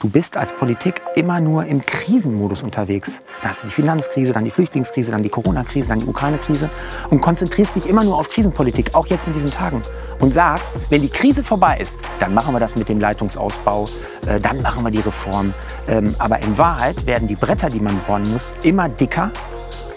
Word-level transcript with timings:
Du 0.00 0.08
bist 0.08 0.38
als 0.38 0.54
Politik 0.54 1.02
immer 1.14 1.42
nur 1.42 1.66
im 1.66 1.84
Krisenmodus 1.84 2.62
unterwegs. 2.62 3.20
Da 3.42 3.50
hast 3.50 3.62
du 3.62 3.66
die 3.66 3.72
Finanzkrise, 3.74 4.32
dann 4.32 4.44
die 4.44 4.50
Flüchtlingskrise, 4.50 5.12
dann 5.12 5.22
die 5.22 5.28
Corona-Krise, 5.28 5.90
dann 5.90 5.98
die 5.98 6.06
Ukraine-Krise 6.06 6.70
und 7.10 7.20
konzentrierst 7.20 7.76
dich 7.76 7.86
immer 7.86 8.02
nur 8.02 8.16
auf 8.16 8.30
Krisenpolitik, 8.30 8.94
auch 8.94 9.06
jetzt 9.08 9.26
in 9.26 9.34
diesen 9.34 9.50
Tagen. 9.50 9.82
Und 10.18 10.32
sagst, 10.32 10.74
wenn 10.88 11.02
die 11.02 11.10
Krise 11.10 11.44
vorbei 11.44 11.76
ist, 11.82 11.98
dann 12.18 12.32
machen 12.32 12.54
wir 12.54 12.60
das 12.60 12.76
mit 12.76 12.88
dem 12.88 12.98
Leitungsausbau, 12.98 13.84
äh, 14.26 14.40
dann 14.40 14.62
machen 14.62 14.82
wir 14.84 14.90
die 14.90 15.00
Reform. 15.00 15.52
Ähm, 15.86 16.14
aber 16.18 16.38
in 16.38 16.56
Wahrheit 16.56 17.04
werden 17.04 17.28
die 17.28 17.36
Bretter, 17.36 17.68
die 17.68 17.80
man 17.80 17.98
bohren 18.06 18.24
muss, 18.32 18.54
immer 18.62 18.88
dicker 18.88 19.30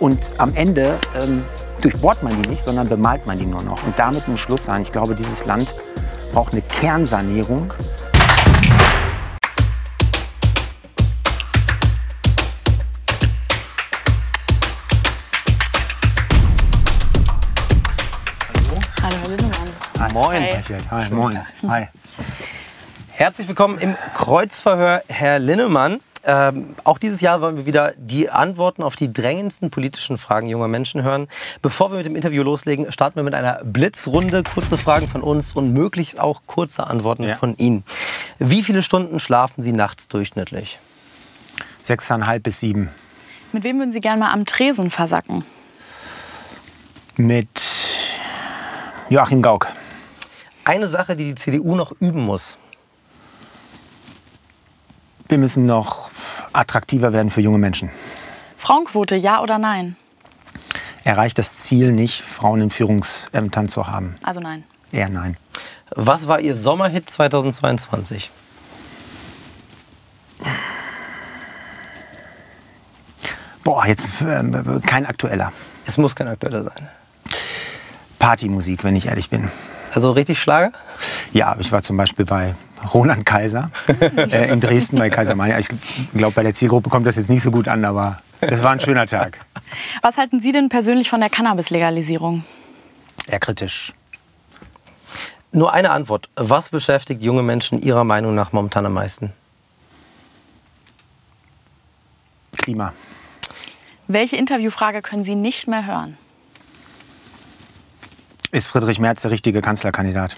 und 0.02 0.34
am 0.38 0.54
Ende 0.54 1.00
ähm, 1.18 1.46
durchbohrt 1.82 2.24
man 2.24 2.42
die 2.42 2.50
nicht, 2.50 2.62
sondern 2.62 2.90
bemalt 2.90 3.26
man 3.26 3.40
die 3.40 3.46
nur 3.46 3.64
noch. 3.64 3.82
Und 3.86 3.98
damit 3.98 4.28
muss 4.28 4.42
Schluss 4.42 4.66
sein. 4.66 4.82
Ich 4.82 4.92
glaube, 4.92 5.16
dieses 5.16 5.46
Land 5.46 5.74
braucht 6.34 6.52
eine 6.52 6.62
Kernsanierung. 6.62 7.72
Hi. 20.04 20.12
Moin. 20.12 20.44
Hi, 20.92 21.10
moin. 21.12 21.40
Hi. 21.66 21.88
Herzlich 23.12 23.48
willkommen 23.48 23.78
im 23.78 23.96
Kreuzverhör, 24.14 25.02
Herr 25.08 25.40
Linnemann. 25.40 26.02
Ähm, 26.26 26.76
auch 26.84 26.98
dieses 26.98 27.22
Jahr 27.22 27.40
wollen 27.40 27.56
wir 27.56 27.66
wieder 27.66 27.94
die 27.96 28.30
Antworten 28.30 28.84
auf 28.84 28.98
die 28.98 29.14
drängendsten 29.14 29.70
politischen 29.70 30.18
Fragen 30.18 30.50
junger 30.50 30.68
Menschen 30.68 31.04
hören. 31.04 31.30
Bevor 31.62 31.90
wir 31.92 31.96
mit 31.98 32.06
dem 32.06 32.18
Interview 32.18 32.44
loslegen, 32.44 32.92
starten 32.92 33.16
wir 33.16 33.24
mit 33.24 33.34
einer 33.34 33.62
Blitzrunde. 33.64 34.44
Kurze 34.44 34.78
Fragen 34.78 35.08
von 35.08 35.22
uns 35.22 35.56
und 35.56 35.72
möglichst 35.72 36.20
auch 36.20 36.42
kurze 36.48 36.86
Antworten 36.86 37.24
Ja. 37.24 37.36
von 37.36 37.56
Ihnen. 37.56 37.86
Wie 38.40 38.62
viele 38.62 38.82
Stunden 38.82 39.22
schlafen 39.22 39.62
Sie 39.62 39.72
nachts 39.72 40.10
durchschnittlich? 40.10 40.80
Sechseinhalb 41.82 42.44
bis 42.44 42.60
sieben. 42.60 42.90
Mit 43.54 43.64
wem 43.64 43.78
würden 43.80 43.94
Sie 43.94 44.02
gerne 44.02 44.20
mal 44.20 44.34
am 44.34 44.44
Tresen 44.46 44.92
versacken? 44.92 45.46
Mit 47.16 47.48
Joachim 49.10 49.42
Gauck. 49.42 49.70
Eine 50.66 50.88
Sache, 50.88 51.16
die 51.16 51.34
die 51.34 51.36
CDU 51.36 51.76
noch 51.76 51.92
üben 52.00 52.22
muss. 52.22 52.58
Wir 55.28 55.38
müssen 55.38 55.66
noch 55.66 56.12
attraktiver 56.54 57.12
werden 57.12 57.32
für 57.32 57.42
junge 57.42 57.58
Menschen. 57.58 57.90
Frauenquote, 58.58 59.16
ja 59.16 59.42
oder 59.42 59.58
nein? 59.58 59.98
Erreicht 61.04 61.38
das 61.38 61.58
Ziel 61.58 61.92
nicht, 61.92 62.22
Frauen 62.22 62.62
in 62.62 62.70
Führungsämtern 62.70 63.68
zu 63.68 63.88
haben? 63.88 64.16
Also 64.24 64.40
nein. 64.40 64.64
Eher 64.92 65.10
nein. 65.10 65.36
Was 65.96 66.28
war 66.28 66.40
Ihr 66.40 66.56
Sommerhit 66.56 67.10
2022? 67.10 68.32
Boah, 73.64 73.86
jetzt 73.86 74.10
ähm, 74.22 74.82
kein 74.86 75.06
aktueller. 75.06 75.52
Es 75.86 75.98
muss 75.98 76.16
kein 76.16 76.28
aktueller 76.28 76.64
sein. 76.64 76.90
Partymusik, 78.20 78.84
wenn 78.84 78.96
ich 78.96 79.08
ehrlich 79.08 79.30
bin. 79.30 79.50
Also 79.94 80.12
richtig 80.12 80.40
Schlager? 80.40 80.72
Ja, 81.34 81.56
ich 81.60 81.72
war 81.72 81.84
zum 81.84 81.98
Beispiel 81.98 82.26
bei 82.26 82.56
Roland 82.94 83.26
Kaiser 83.26 83.70
äh, 83.88 84.52
in 84.52 84.60
Dresden 84.60 84.98
bei 84.98 85.10
Kaiser 85.10 85.36
Mania. 85.36 85.60
Ich 85.60 85.68
glaube, 86.16 86.34
bei 86.34 86.44
der 86.44 86.54
Zielgruppe 86.54 86.90
kommt 86.90 87.06
das 87.06 87.16
jetzt 87.16 87.30
nicht 87.30 87.44
so 87.44 87.52
gut 87.52 87.68
an, 87.68 87.86
aber 87.86 88.20
das 88.42 88.64
war 88.64 88.72
ein 88.72 88.80
schöner 88.80 89.06
Tag. 89.06 89.40
Was 90.02 90.18
halten 90.18 90.42
Sie 90.42 90.52
denn 90.52 90.70
persönlich 90.70 91.10
von 91.10 91.20
der 91.20 91.30
Cannabis-Legalisierung? 91.30 92.44
Eher 93.28 93.40
kritisch. 93.40 93.94
Nur 95.52 95.72
eine 95.72 95.92
Antwort. 95.92 96.30
Was 96.36 96.70
beschäftigt 96.70 97.22
junge 97.22 97.44
Menschen 97.44 97.80
Ihrer 97.82 98.04
Meinung 98.04 98.34
nach 98.34 98.52
momentan 98.52 98.88
am 98.88 98.94
meisten? 98.94 99.32
Klima. 102.58 102.94
Welche 104.08 104.36
Interviewfrage 104.36 105.02
können 105.02 105.24
Sie 105.24 105.36
nicht 105.36 105.68
mehr 105.68 105.86
hören? 105.86 106.18
Ist 108.54 108.68
Friedrich 108.68 109.00
Merz 109.00 109.24
der 109.24 109.32
richtige 109.32 109.62
Kanzlerkandidat? 109.62 110.36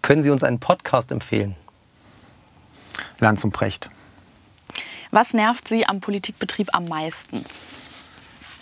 Können 0.00 0.22
Sie 0.22 0.30
uns 0.30 0.44
einen 0.44 0.60
Podcast 0.60 1.10
empfehlen? 1.10 1.56
Lanz 3.18 3.42
und 3.42 3.50
Precht. 3.50 3.90
Was 5.10 5.32
nervt 5.32 5.66
Sie 5.66 5.84
am 5.84 6.00
Politikbetrieb 6.00 6.68
am 6.72 6.84
meisten? 6.84 7.44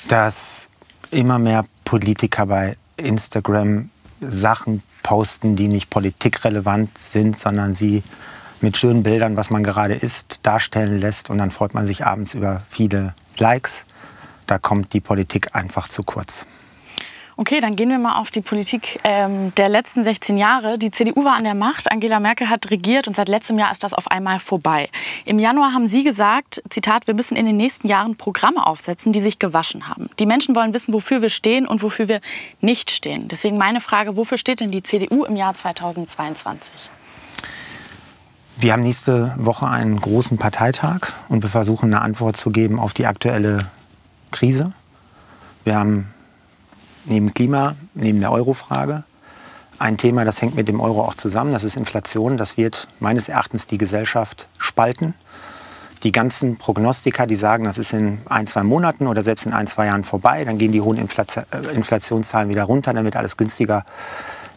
Dass 0.09 0.71
immer 1.11 1.39
mehr 1.39 1.67
Politiker 1.85 2.47
bei 2.47 2.79
Instagram 2.97 3.91
Sachen 4.23 4.83
posten, 5.03 5.55
die 5.55 5.69
nicht 5.69 5.91
politikrelevant 5.91 6.97
sind, 6.97 7.37
sondern 7.37 7.75
sie 7.75 8.03
mit 8.63 8.79
schönen 8.79 9.03
Bildern, 9.03 9.37
was 9.37 9.51
man 9.51 9.63
gerade 9.63 9.95
ist, 9.95 10.47
darstellen 10.47 10.97
lässt. 10.97 11.29
Und 11.29 11.37
dann 11.37 11.51
freut 11.51 11.75
man 11.75 11.85
sich 11.85 12.07
abends 12.07 12.33
über 12.33 12.63
viele 12.71 13.15
Likes. 13.37 13.85
Da 14.47 14.59
kommt 14.59 14.95
die 14.95 15.03
Politik 15.03 15.55
einfach 15.55 15.89
zu 15.89 16.03
kurz. 16.03 16.47
Okay, 17.41 17.61
dann 17.61 17.77
gehen 17.77 17.89
wir 17.89 18.01
mal 18.01 18.17
auf 18.17 18.33
die 18.33 18.41
Politik 18.41 18.99
ähm, 19.05 19.55
der 19.55 19.69
letzten 19.69 20.03
16 20.03 20.39
Jahre. 20.39 20.77
Die 20.77 20.91
CDU 20.91 21.25
war 21.25 21.37
an 21.37 21.45
der 21.45 21.55
Macht, 21.55 21.89
Angela 21.89 22.19
Merkel 22.19 22.51
hat 22.51 22.73
regiert 22.73 23.07
und 23.07 23.15
seit 23.15 23.29
letztem 23.29 23.57
Jahr 23.61 23.71
ist 23.71 23.85
das 23.85 23.95
auf 23.95 24.11
einmal 24.11 24.41
vorbei. 24.41 24.89
Im 25.25 25.39
Januar 25.39 25.73
haben 25.73 25.87
Sie 25.87 26.03
gesagt, 26.03 26.61
Zitat, 26.69 27.07
wir 27.07 27.15
müssen 27.15 27.37
in 27.37 27.47
den 27.47 27.57
nächsten 27.57 27.87
Jahren 27.87 28.17
Programme 28.17 28.67
aufsetzen, 28.67 29.13
die 29.13 29.21
sich 29.21 29.39
gewaschen 29.39 29.87
haben. 29.87 30.11
Die 30.19 30.27
Menschen 30.27 30.57
wollen 30.57 30.75
wissen, 30.75 30.93
wofür 30.93 31.23
wir 31.23 31.31
stehen 31.31 31.65
und 31.69 31.81
wofür 31.81 32.09
wir 32.09 32.21
nicht 32.61 32.91
stehen. 32.91 33.29
Deswegen 33.29 33.57
meine 33.57 33.81
Frage, 33.81 34.17
wofür 34.17 34.37
steht 34.37 34.59
denn 34.59 34.73
die 34.73 34.83
CDU 34.83 35.23
im 35.23 35.37
Jahr 35.37 35.55
2022? 35.55 36.73
Wir 38.57 38.73
haben 38.73 38.83
nächste 38.83 39.33
Woche 39.39 39.69
einen 39.69 40.01
großen 40.01 40.39
Parteitag 40.39 41.13
und 41.29 41.45
wir 41.45 41.51
versuchen 41.51 41.95
eine 41.95 42.03
Antwort 42.03 42.37
zu 42.37 42.51
geben 42.51 42.81
auf 42.81 42.95
die 42.95 43.07
aktuelle 43.07 43.69
Krise. 44.33 44.73
Wir 45.63 45.77
haben 45.77 46.13
neben 47.09 47.35
Klima, 47.35 47.75
neben 47.95 48.21
der 48.21 48.33
Euro-Frage 48.33 49.05
ein 49.79 49.97
Thema, 49.97 50.25
das 50.25 50.43
hängt 50.43 50.57
mit 50.57 50.69
dem 50.69 50.81
Euro 50.81 51.03
auch 51.03 51.15
zusammen, 51.15 51.53
das 51.53 51.65
ist 51.65 51.77
Inflation. 51.77 52.37
Das 52.37 52.57
wird 52.57 52.89
meines 53.01 53.29
Erachtens 53.29 53.67
die 53.67 53.79
Gesellschaft 53.79 54.49
spalten. 54.59 55.15
Die 56.03 56.13
ganzen 56.13 56.57
Prognostiker, 56.57 57.27
die 57.27 57.37
sagen, 57.37 57.65
das 57.65 57.79
ist 57.79 57.93
in 57.93 58.19
ein, 58.29 58.47
zwei 58.47 58.63
Monaten 58.63 59.07
oder 59.07 59.23
selbst 59.23 59.47
in 59.47 59.53
ein, 59.53 59.67
zwei 59.67 59.87
Jahren 59.87 60.05
vorbei, 60.05 60.45
dann 60.45 60.59
gehen 60.59 60.71
die 60.71 60.81
hohen 60.81 60.97
äh, 60.97 61.75
Inflationszahlen 61.75 62.49
wieder 62.49 62.65
runter, 62.65 62.93
dann 62.93 63.05
wird 63.05 63.17
alles 63.17 63.37
günstiger, 63.37 63.85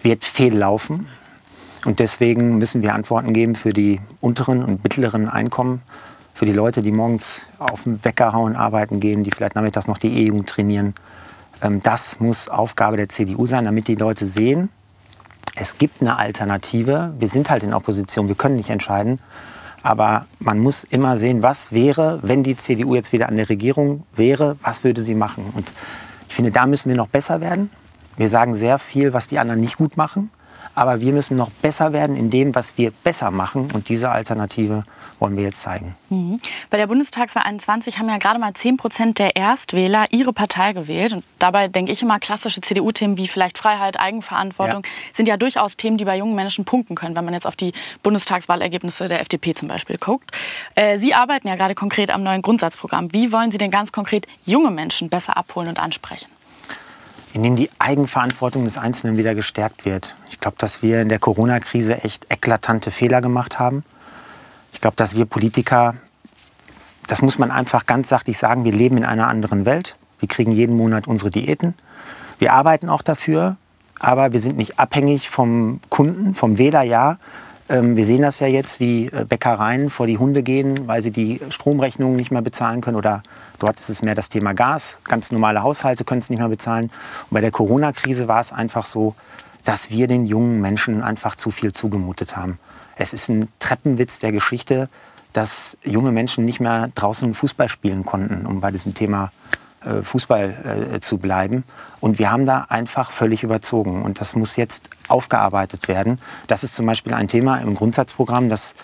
wird 0.04 0.24
fehllaufen. 0.24 1.08
Und 1.86 2.00
deswegen 2.00 2.60
müssen 2.60 2.84
wir 2.84 2.94
Antworten 2.94 3.34
geben 3.34 3.56
für 3.56 3.74
die 3.74 4.00
unteren 4.20 4.64
und 4.64 4.84
mittleren 4.84 5.30
Einkommen, 5.30 5.82
für 6.36 6.46
die 6.46 6.54
Leute, 6.54 6.84
die 6.84 6.92
morgens 6.92 7.48
auf 7.58 7.84
den 7.84 8.04
Wecker 8.06 8.34
hauen, 8.34 8.56
arbeiten 8.56 9.00
gehen, 9.00 9.24
die 9.24 9.32
vielleicht 9.32 9.56
nachmittags 9.56 9.88
noch 9.88 9.98
die 9.98 10.16
E-Jugend 10.16 10.48
trainieren. 10.48 10.94
Ähm, 11.62 11.82
Das 11.82 12.20
muss 12.20 12.50
Aufgabe 12.50 12.98
der 12.98 13.10
CDU 13.10 13.46
sein, 13.46 13.66
damit 13.66 13.88
die 13.88 13.96
Leute 13.96 14.26
sehen, 14.26 14.70
es 15.56 15.78
gibt 15.78 16.02
eine 16.02 16.18
Alternative. 16.18 17.14
Wir 17.20 17.28
sind 17.28 17.50
halt 17.50 17.64
in 17.64 17.74
Opposition, 17.74 18.28
wir 18.28 18.36
können 18.36 18.56
nicht 18.56 18.70
entscheiden. 18.70 19.20
Aber 19.84 20.28
man 20.40 20.60
muss 20.60 20.84
immer 20.84 21.20
sehen, 21.20 21.42
was 21.42 21.72
wäre, 21.72 22.20
wenn 22.22 22.44
die 22.44 22.56
CDU 22.56 22.96
jetzt 22.96 23.12
wieder 23.12 23.28
an 23.28 23.36
der 23.36 23.50
Regierung 23.50 24.04
wäre, 24.16 24.56
was 24.62 24.84
würde 24.84 25.02
sie 25.02 25.16
machen? 25.16 25.52
Und 25.56 25.72
ich 26.30 26.36
finde, 26.36 26.52
da 26.52 26.68
müssen 26.68 26.90
wir 26.90 26.96
noch 26.96 27.08
besser 27.08 27.42
werden. 27.42 27.70
Wir 28.16 28.30
sagen 28.30 28.56
sehr 28.56 28.78
viel, 28.78 29.14
was 29.14 29.28
die 29.28 29.40
anderen 29.40 29.60
nicht 29.60 29.78
gut 29.78 29.98
machen. 29.98 30.30
Aber 30.76 31.02
wir 31.02 31.14
müssen 31.14 31.38
noch 31.38 31.50
besser 31.50 31.94
werden 31.94 32.16
in 32.16 32.30
dem, 32.30 32.56
was 32.56 32.78
wir 32.78 32.92
besser 32.92 33.32
machen. 33.32 33.70
Und 33.74 33.90
diese 33.90 34.10
Alternative 34.10 34.84
wollen 35.20 35.38
wir 35.38 35.44
jetzt 35.44 35.62
zeigen. 35.62 35.96
Mhm. 36.10 36.40
Bei 36.70 36.78
der 36.78 36.88
Bundestagswahl 36.88 37.44
21 37.44 38.00
haben 38.00 38.10
ja 38.10 38.18
gerade 38.18 38.40
mal 38.40 38.54
10 38.54 38.78
Prozent 38.78 39.20
der 39.20 39.36
Erstwähler 39.36 40.08
ihre 40.12 40.34
Partei 40.34 40.74
gewählt. 40.74 41.14
Und 41.14 41.24
dabei 41.40 41.68
denke 41.68 41.92
ich 41.92 42.02
immer, 42.02 42.20
klassische 42.20 42.60
CDU-Themen 42.62 43.18
wie 43.18 43.28
vielleicht 43.28 43.58
Freiheit, 43.58 44.00
Eigenverantwortung 44.00 44.84
sind 45.14 45.28
ja 45.28 45.38
durchaus 45.38 45.78
Themen, 45.78 45.98
die 45.98 46.06
bei 46.06 46.18
jungen 46.18 46.36
Menschen 46.36 46.66
punkten 46.66 46.96
können, 46.96 47.16
wenn 47.16 47.26
man 47.26 47.34
jetzt 47.34 47.46
auf 47.46 47.56
die 47.56 47.74
Bundestagswahlergebnisse 48.04 49.08
der 49.08 49.22
FDP 49.22 49.54
zum 49.54 49.68
Beispiel 49.68 49.98
guckt. 49.98 50.32
Äh, 50.76 50.98
Sie 50.98 51.14
arbeiten 51.14 51.48
ja 51.48 51.56
gerade 51.56 51.76
konkret 51.76 52.10
am 52.10 52.24
neuen 52.24 52.42
Grundsatzprogramm. 52.42 53.14
Wie 53.14 53.32
wollen 53.32 53.52
Sie 53.52 53.58
denn 53.58 53.72
ganz 53.72 53.92
konkret 53.92 54.28
junge 54.44 54.72
Menschen 54.72 55.10
besser 55.10 55.38
abholen 55.38 55.70
und 55.70 55.80
ansprechen? 55.80 56.30
Indem 57.34 57.56
die 57.56 57.70
Eigenverantwortung 57.80 58.66
des 58.66 58.78
Einzelnen 58.78 59.18
wieder 59.18 59.36
gestärkt 59.36 59.86
wird. 59.86 60.16
Ich 60.30 60.40
glaube, 60.40 60.58
dass 60.58 60.82
wir 60.82 61.02
in 61.02 61.10
der 61.10 61.20
Corona-Krise 61.20 62.04
echt 62.04 62.32
eklatante 62.32 62.92
Fehler 62.92 63.22
gemacht 63.22 63.60
haben. 63.60 63.84
Ich 64.74 64.82
glaube, 64.82 64.96
dass 64.96 65.16
wir 65.16 65.26
Politiker, 65.26 65.96
das 67.08 67.22
muss 67.22 67.38
man 67.38 67.52
einfach 67.52 67.86
ganz 67.86 68.10
sachlich 68.10 68.38
sagen, 68.38 68.66
wir 68.66 68.74
leben 68.74 68.98
in 68.98 69.06
einer 69.06 69.28
anderen 69.28 69.66
Welt. 69.66 69.96
Wir 70.20 70.28
kriegen 70.28 70.52
jeden 70.52 70.76
Monat 70.76 71.08
unsere 71.08 71.30
Diäten. 71.30 71.74
Wir 72.40 72.54
arbeiten 72.54 72.90
auch 72.90 73.02
dafür, 73.02 73.58
aber 74.00 74.34
wir 74.34 74.40
sind 74.40 74.58
nicht 74.58 74.80
abhängig 74.80 75.30
vom 75.30 75.80
Kunden, 75.90 76.34
vom 76.34 76.58
Wähler, 76.58 76.82
ja. 76.82 77.18
Ähm, 77.72 77.96
Wir 77.96 78.06
sehen 78.06 78.22
das 78.22 78.40
ja 78.40 78.48
jetzt, 78.48 78.82
wie 78.82 79.08
äh, 79.08 79.24
Bäckereien 79.24 79.90
vor 79.90 80.06
die 80.06 80.18
Hunde 80.18 80.44
gehen, 80.44 80.88
weil 80.88 81.02
sie 81.02 81.12
die 81.12 81.40
Stromrechnungen 81.50 82.18
nicht 82.18 82.30
mehr 82.30 82.42
bezahlen 82.42 82.82
können. 82.82 82.98
Oder 82.98 83.24
dort 83.60 83.80
ist 83.80 83.90
es 83.90 84.02
mehr 84.02 84.14
das 84.14 84.28
Thema 84.28 84.54
Gas. 84.54 85.00
Ganz 85.06 85.32
normale 85.32 85.64
Haushalte 85.64 86.04
können 86.04 86.20
es 86.20 86.30
nicht 86.30 86.40
mehr 86.40 86.50
bezahlen. 86.50 86.92
Und 87.30 87.32
bei 87.32 87.40
der 87.40 87.52
Corona-Krise 87.52 88.28
war 88.28 88.42
es 88.42 88.52
einfach 88.52 88.86
so, 88.86 89.16
dass 89.64 89.90
wir 89.90 90.08
den 90.08 90.26
jungen 90.26 90.60
Menschen 90.60 91.02
einfach 91.02 91.36
zu 91.36 91.50
viel 91.50 91.72
zugemutet 91.72 92.36
haben. 92.36 92.60
Es 92.98 93.14
ist 93.14 93.30
ein 93.30 93.48
Treppenwitz 93.60 94.20
der 94.20 94.34
Geschichte, 94.34 94.90
dass 95.32 95.78
junge 95.86 96.12
Menschen 96.12 96.44
nicht 96.44 96.60
mehr 96.60 96.90
draußen 96.94 97.34
Fußball 97.34 97.70
spielen 97.70 98.04
konnten, 98.04 98.46
um 98.46 98.60
bei 98.60 98.72
diesem 98.72 98.96
Thema 98.96 99.32
Fußball 100.04 100.92
äh, 100.94 101.00
zu 101.00 101.18
bleiben. 101.18 101.64
Und 102.00 102.20
wir 102.20 102.32
haben 102.32 102.46
da 102.46 102.66
einfach 102.70 103.12
völlig 103.12 103.44
überzogen. 103.44 104.04
Und 104.04 104.20
das 104.22 104.36
muss 104.36 104.56
jetzt 104.56 104.90
aufgearbeitet 105.08 105.88
werden. 105.88 106.20
Das 106.48 106.64
ist 106.64 106.74
zum 106.74 106.86
Beispiel 106.86 107.14
ein 107.14 107.28
Thema 107.28 107.58
im 107.58 107.76
Grundsatzprogramm, 107.76 108.50
dass 108.50 108.76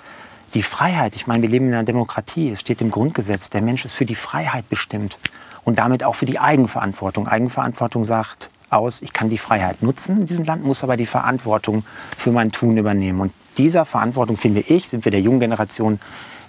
die 0.53 0.61
Freiheit, 0.61 1.15
ich 1.15 1.27
meine, 1.27 1.43
wir 1.43 1.49
leben 1.49 1.67
in 1.67 1.73
einer 1.73 1.83
Demokratie, 1.83 2.51
es 2.51 2.61
steht 2.61 2.81
im 2.81 2.89
Grundgesetz, 2.89 3.49
der 3.49 3.61
Mensch 3.61 3.85
ist 3.85 3.93
für 3.93 4.05
die 4.05 4.15
Freiheit 4.15 4.69
bestimmt 4.69 5.17
und 5.63 5.77
damit 5.77 6.03
auch 6.03 6.15
für 6.15 6.25
die 6.25 6.39
Eigenverantwortung. 6.39 7.27
Eigenverantwortung 7.27 8.03
sagt 8.03 8.49
aus, 8.69 9.01
ich 9.01 9.13
kann 9.13 9.29
die 9.29 9.37
Freiheit 9.37 9.81
nutzen 9.81 10.21
in 10.21 10.25
diesem 10.25 10.45
Land, 10.45 10.63
muss 10.63 10.83
aber 10.83 10.97
die 10.97 11.05
Verantwortung 11.05 11.83
für 12.17 12.31
mein 12.31 12.51
Tun 12.51 12.77
übernehmen. 12.77 13.19
Und 13.19 13.33
dieser 13.57 13.85
Verantwortung, 13.85 14.37
finde 14.37 14.61
ich, 14.61 14.87
sind 14.87 15.05
wir 15.05 15.11
der 15.11 15.21
jungen 15.21 15.39
Generation 15.39 15.99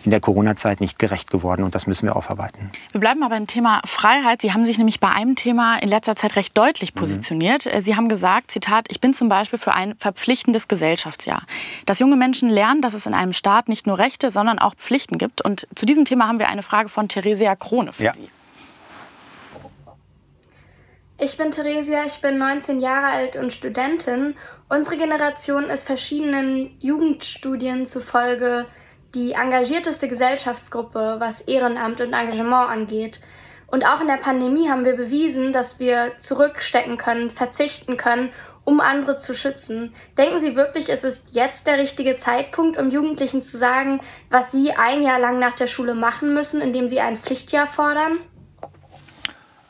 in 0.05 0.11
der 0.11 0.21
Corona-Zeit 0.21 0.81
nicht 0.81 0.99
gerecht 0.99 1.31
geworden 1.31 1.63
und 1.63 1.75
das 1.75 1.87
müssen 1.87 2.07
wir 2.07 2.17
aufarbeiten. 2.17 2.71
Wir 2.93 3.01
bleiben 3.01 3.23
aber 3.23 3.35
beim 3.35 3.47
Thema 3.47 3.81
Freiheit. 3.85 4.43
Sie 4.43 4.53
haben 4.53 4.65
sich 4.65 4.79
nämlich 4.79 5.01
bei 5.01 5.11
einem 5.11 5.35
Thema 5.35 5.79
in 5.79 5.89
letzter 5.89 6.17
Zeit 6.17 6.37
recht 6.37 6.57
deutlich 6.57 6.95
mhm. 6.95 7.01
positioniert. 7.01 7.67
Mhm. 7.67 7.81
Sie 7.81 7.97
haben 7.97 8.09
gesagt, 8.09 8.51
Zitat, 8.51 8.87
ich 8.91 9.01
bin 9.01 9.15
zum 9.15 9.29
Beispiel 9.29 9.59
für 9.59 9.75
ein 9.75 9.97
verpflichtendes 9.97 10.69
Gesellschaftsjahr. 10.69 11.43
Dass 11.87 11.99
junge 11.99 12.17
Menschen 12.17 12.49
lernen, 12.49 12.83
dass 12.83 12.95
es 12.95 13.07
in 13.07 13.15
einem 13.15 13.33
Staat 13.33 13.69
nicht 13.69 13.87
nur 13.87 13.99
Rechte, 13.99 14.31
sondern 14.31 14.59
auch 14.59 14.75
Pflichten 14.75 15.19
gibt. 15.19 15.45
Und 15.45 15.67
zu 15.75 15.87
diesem 15.87 16.05
Thema 16.05 16.29
haben 16.29 16.39
wir 16.39 16.49
eine 16.49 16.63
Frage 16.63 16.89
von 16.89 17.09
Theresia 17.09 17.57
Krone 17.57 17.93
für 17.93 18.05
ja. 18.05 18.13
Sie. 18.13 18.29
Ich 21.21 21.37
bin 21.37 21.51
Theresia, 21.51 22.05
ich 22.07 22.21
bin 22.21 22.39
19 22.39 22.79
Jahre 22.79 23.07
alt 23.07 23.35
und 23.35 23.53
Studentin. 23.53 24.37
Unsere 24.69 24.97
Generation 24.97 25.65
ist 25.65 25.85
verschiedenen 25.85 26.77
Jugendstudien 26.79 27.87
zufolge 27.87 28.67
die 29.19 29.33
engagierteste 29.33 30.09
Gesellschaftsgruppe, 30.09 31.17
was 31.19 31.41
Ehrenamt 31.41 32.01
und 32.01 32.13
Engagement 32.13 32.71
angeht. 32.71 33.21
Und 33.67 33.85
auch 33.85 34.01
in 34.01 34.07
der 34.07 34.17
Pandemie 34.17 34.71
haben 34.71 34.85
wir 34.85 34.97
bewiesen, 34.97 35.53
dass 35.53 35.81
wir 35.81 36.13
zurückstecken 36.19 36.97
können, 36.99 37.29
verzichten 37.29 37.97
können, 37.97 38.31
um 38.65 38.81
andere 38.81 39.17
zu 39.17 39.35
schützen. 39.35 39.93
Denken 40.17 40.39
Sie 40.39 40.55
wirklich, 40.55 40.89
es 40.89 41.03
ist 41.03 41.31
jetzt 41.33 41.67
der 41.67 41.79
richtige 41.79 42.17
Zeitpunkt, 42.17 42.79
um 42.79 42.91
Jugendlichen 42.91 43.43
zu 43.43 43.59
sagen, 43.59 44.01
was 44.31 44.53
sie 44.53 44.73
ein 44.73 45.03
Jahr 45.03 45.19
lang 45.19 45.39
nach 45.39 45.55
der 45.55 45.67
Schule 45.67 45.95
machen 45.95 46.33
müssen, 46.33 46.61
indem 46.61 46.87
sie 46.87 47.01
ein 47.01 47.17
Pflichtjahr 47.17 47.67
fordern? 47.67 48.19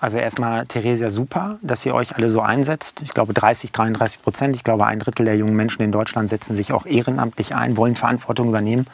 Also 0.00 0.18
erstmal, 0.18 0.64
Theresia, 0.64 1.10
super, 1.10 1.58
dass 1.62 1.86
ihr 1.86 1.94
euch 1.94 2.14
alle 2.16 2.28
so 2.28 2.40
einsetzt. 2.40 3.00
Ich 3.02 3.14
glaube 3.14 3.34
30, 3.34 3.72
33 3.72 4.22
Prozent, 4.22 4.54
ich 4.54 4.62
glaube 4.62 4.86
ein 4.86 5.00
Drittel 5.00 5.24
der 5.24 5.36
jungen 5.36 5.56
Menschen 5.56 5.82
in 5.82 5.90
Deutschland 5.90 6.28
setzen 6.28 6.54
sich 6.54 6.72
auch 6.72 6.86
ehrenamtlich 6.86 7.54
ein, 7.54 7.76
wollen 7.76 7.96
Verantwortung 7.96 8.48
übernehmen 8.48 8.86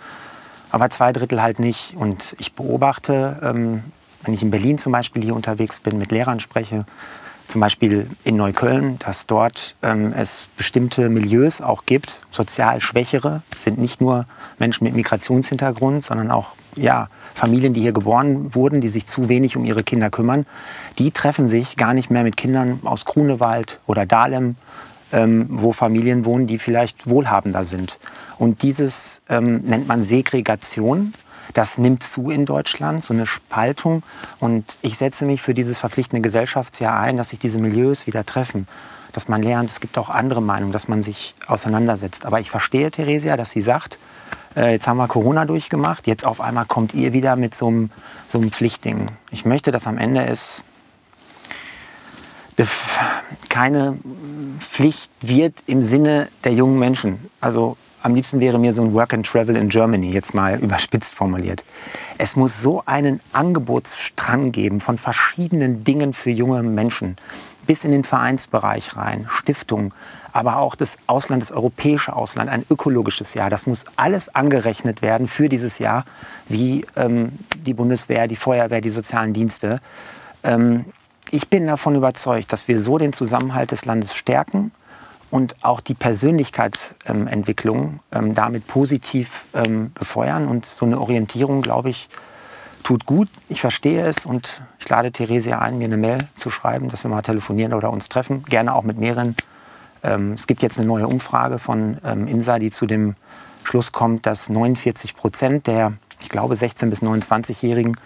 aber 0.75 0.91
zwei 0.91 1.13
Drittel 1.13 1.41
halt 1.41 1.61
nicht. 1.61 1.95
Und 1.95 2.35
ich 2.41 2.53
beobachte, 2.55 3.39
ähm, 3.45 3.85
wenn 4.25 4.35
ich 4.35 4.43
in 4.43 4.51
Berlin 4.51 4.77
zum 4.77 4.91
Beispiel 4.91 5.23
hier 5.23 5.37
unterwegs 5.37 5.79
bin, 5.79 5.99
mit 5.99 6.11
Lehrern 6.11 6.41
spreche, 6.41 6.85
zum 7.47 7.61
Beispiel 7.61 8.09
in 8.25 8.35
Neukölln, 8.35 8.99
dass 8.99 9.27
dort 9.27 9.77
ähm, 9.85 10.13
es 10.17 10.49
bestimmte 10.57 11.11
Milieus 11.11 11.61
auch 11.61 11.87
gibt, 11.87 12.23
sozial 12.33 12.81
Schwächere, 12.81 13.43
sind 13.55 13.79
nicht 13.79 14.01
nur 14.01 14.27
Menschen 14.59 14.83
mit 14.83 14.97
Migrationshintergrund, 14.97 16.03
sondern 16.03 16.33
auch 16.33 16.49
ja, 16.75 17.09
Familien, 17.35 17.73
die 17.73 17.83
hier 17.83 17.93
geboren 17.93 18.53
wurden, 18.57 18.81
die 18.81 18.89
sich 18.89 19.07
zu 19.07 19.29
wenig 19.29 19.57
um 19.57 19.65
ihre 19.65 19.85
Kinder 19.85 20.11
kümmern. 20.11 20.45
Die 20.99 21.13
treffen 21.13 21.47
sich 21.47 21.77
gar 21.77 21.95
nicht 21.95 22.11
mehr 22.11 22.25
mit 22.25 22.37
Kindern 22.37 22.81
aus 22.83 23.05
Grunewald 23.05 23.79
oder 23.87 24.07
Dahlem, 24.07 24.57
ähm, 25.13 25.47
wo 25.51 25.73
Familien 25.73 26.25
wohnen, 26.25 26.47
die 26.47 26.59
vielleicht 26.59 27.09
wohlhabender 27.09 27.65
sind. 27.65 27.99
Und 28.39 28.63
dieses 28.63 29.23
ähm, 29.29 29.63
nennt 29.63 29.87
man 29.87 30.03
Segregation. 30.03 31.15
Das 31.53 31.79
nimmt 31.79 32.03
zu 32.03 32.31
in 32.31 32.47
Deutschland, 32.47 33.05
so 33.05 33.15
eine 33.15 33.27
Spaltung. 33.27 34.03
Und 34.41 34.79
ich 34.83 34.97
setze 34.97 35.25
mich 35.25 35.41
für 35.43 35.55
dieses 35.55 35.79
verpflichtende 35.79 36.23
Gesellschaftsjahr 36.23 36.99
ein, 36.99 37.17
dass 37.17 37.31
sich 37.31 37.39
diese 37.39 37.61
Milieus 37.61 38.07
wieder 38.07 38.27
treffen. 38.27 38.67
Dass 39.13 39.29
man 39.29 39.43
lernt, 39.43 39.71
es 39.71 39.81
gibt 39.81 39.97
auch 39.97 40.11
andere 40.11 40.43
Meinungen, 40.43 40.73
dass 40.73 40.89
man 40.89 41.03
sich 41.03 41.35
auseinandersetzt. 41.47 42.27
Aber 42.27 42.41
ich 42.41 42.51
verstehe 42.51 42.91
Theresia, 42.91 43.37
dass 43.37 43.53
sie 43.53 43.61
sagt, 43.61 43.99
äh, 44.57 44.73
jetzt 44.73 44.89
haben 44.89 44.97
wir 44.97 45.09
Corona 45.09 45.45
durchgemacht, 45.45 46.07
jetzt 46.07 46.27
auf 46.27 46.41
einmal 46.41 46.67
kommt 46.67 46.95
ihr 46.95 47.13
wieder 47.13 47.37
mit 47.37 47.55
so 47.55 47.69
einem, 47.69 47.91
so 48.29 48.39
einem 48.39 48.51
Pflichtding. 48.51 49.07
Ich 49.31 49.45
möchte, 49.45 49.71
dass 49.71 49.87
am 49.87 49.99
Ende 49.99 50.27
es 50.27 50.65
keine 53.49 53.99
Pflicht 54.59 55.11
wird 55.21 55.55
im 55.67 55.83
Sinne 55.83 56.29
der 56.45 56.53
jungen 56.53 56.79
Menschen. 56.79 57.31
Also 57.41 57.77
am 58.03 58.15
liebsten 58.15 58.39
wäre 58.39 58.59
mir 58.59 58.75
so 58.75 58.83
ein 58.83 58.93
Work 58.93 59.15
and 59.15 59.27
Travel 59.27 59.57
in 59.57 59.71
Germany, 59.71 60.11
jetzt 60.11 60.35
mal 60.35 60.61
überspitzt 60.61 61.15
formuliert. 61.15 61.65
Es 62.19 62.37
muss 62.37 62.61
so 62.61 62.83
einen 62.85 63.21
Angebotsstrang 63.33 64.53
geben 64.53 64.81
von 64.81 64.99
verschiedenen 64.99 65.85
Dingen 65.85 66.13
für 66.13 66.31
junge 66.31 66.63
Menschen, 66.63 67.17
bis 67.67 67.83
in 67.83 67.93
den 67.93 68.05
Vereinsbereich 68.05 68.97
rein, 68.97 69.27
Stiftungen, 69.31 69.95
aber 70.33 70.59
auch 70.59 70.75
das 70.75 70.99
Ausland, 71.07 71.41
das 71.41 71.51
europäische 71.51 72.15
Ausland, 72.15 72.51
ein 72.51 72.67
ökologisches 72.69 73.33
Jahr. 73.33 73.49
Das 73.49 73.67
muss 73.67 73.87
alles 73.97 74.35
angerechnet 74.35 75.01
werden 75.01 75.27
für 75.27 75.49
dieses 75.49 75.79
Jahr, 75.79 76.05
wie 76.47 76.85
ähm, 76.97 77.39
die 77.65 77.73
Bundeswehr, 77.73 78.29
die 78.29 78.37
Feuerwehr, 78.37 78.83
die 78.83 78.91
sozialen 78.91 79.33
Dienste. 79.33 79.81
Ähm, 80.43 80.85
ich 81.35 81.49
bin 81.49 81.67
davon 81.67 81.97
überzeugt, 81.97 82.53
dass 82.53 82.69
wir 82.69 82.79
so 82.79 82.97
den 82.97 83.13
Zusammenhalt 83.13 83.73
des 83.73 83.85
Landes 83.85 84.15
stärken 84.15 84.71
und 85.33 85.57
auch 85.65 85.81
die 85.81 85.95
Persönlichkeitsentwicklung 85.95 87.99
ähm, 88.13 88.37
damit 88.37 88.69
positiv 88.69 89.45
ähm, 89.53 89.91
befeuern. 89.95 90.47
Und 90.47 90.65
so 90.65 90.87
eine 90.87 91.01
Orientierung, 91.01 91.61
glaube 91.61 91.91
ich, 91.91 92.09
tut 92.85 93.05
gut. 93.05 93.29
Ich 93.49 93.61
verstehe 93.61 94.07
es 94.07 94.25
und 94.25 94.63
ich 94.79 94.89
lade 94.89 95.11
Theresia 95.11 95.59
ein, 95.59 95.77
mir 95.77 95.87
eine 95.87 95.97
Mail 95.97 96.29
zu 96.37 96.51
schreiben, 96.51 96.89
dass 96.89 97.03
wir 97.03 97.11
mal 97.11 97.23
telefonieren 97.23 97.75
oder 97.75 97.93
uns 97.93 98.09
treffen. 98.09 98.45
Gerne 98.45 98.73
auch 98.73 98.85
mit 98.85 98.99
mehreren. 98.99 99.35
Ähm, 100.05 100.35
es 100.35 100.47
gibt 100.47 100.63
jetzt 100.63 100.79
eine 100.79 100.87
neue 100.87 101.09
Umfrage 101.09 101.59
von 101.59 101.99
ähm, 102.05 102.29
INSA, 102.29 102.61
die 102.61 102.71
zu 102.71 102.87
dem 102.87 103.17
Schluss 103.65 103.91
kommt, 103.91 104.25
dass 104.25 104.51
49 104.51 105.17
Prozent 105.17 105.67
der, 105.67 105.95
ich 106.21 106.29
glaube, 106.29 106.55
16- 106.55 106.91
bis 106.91 107.03
29-Jährigen 107.03 107.97
äh, 107.97 108.01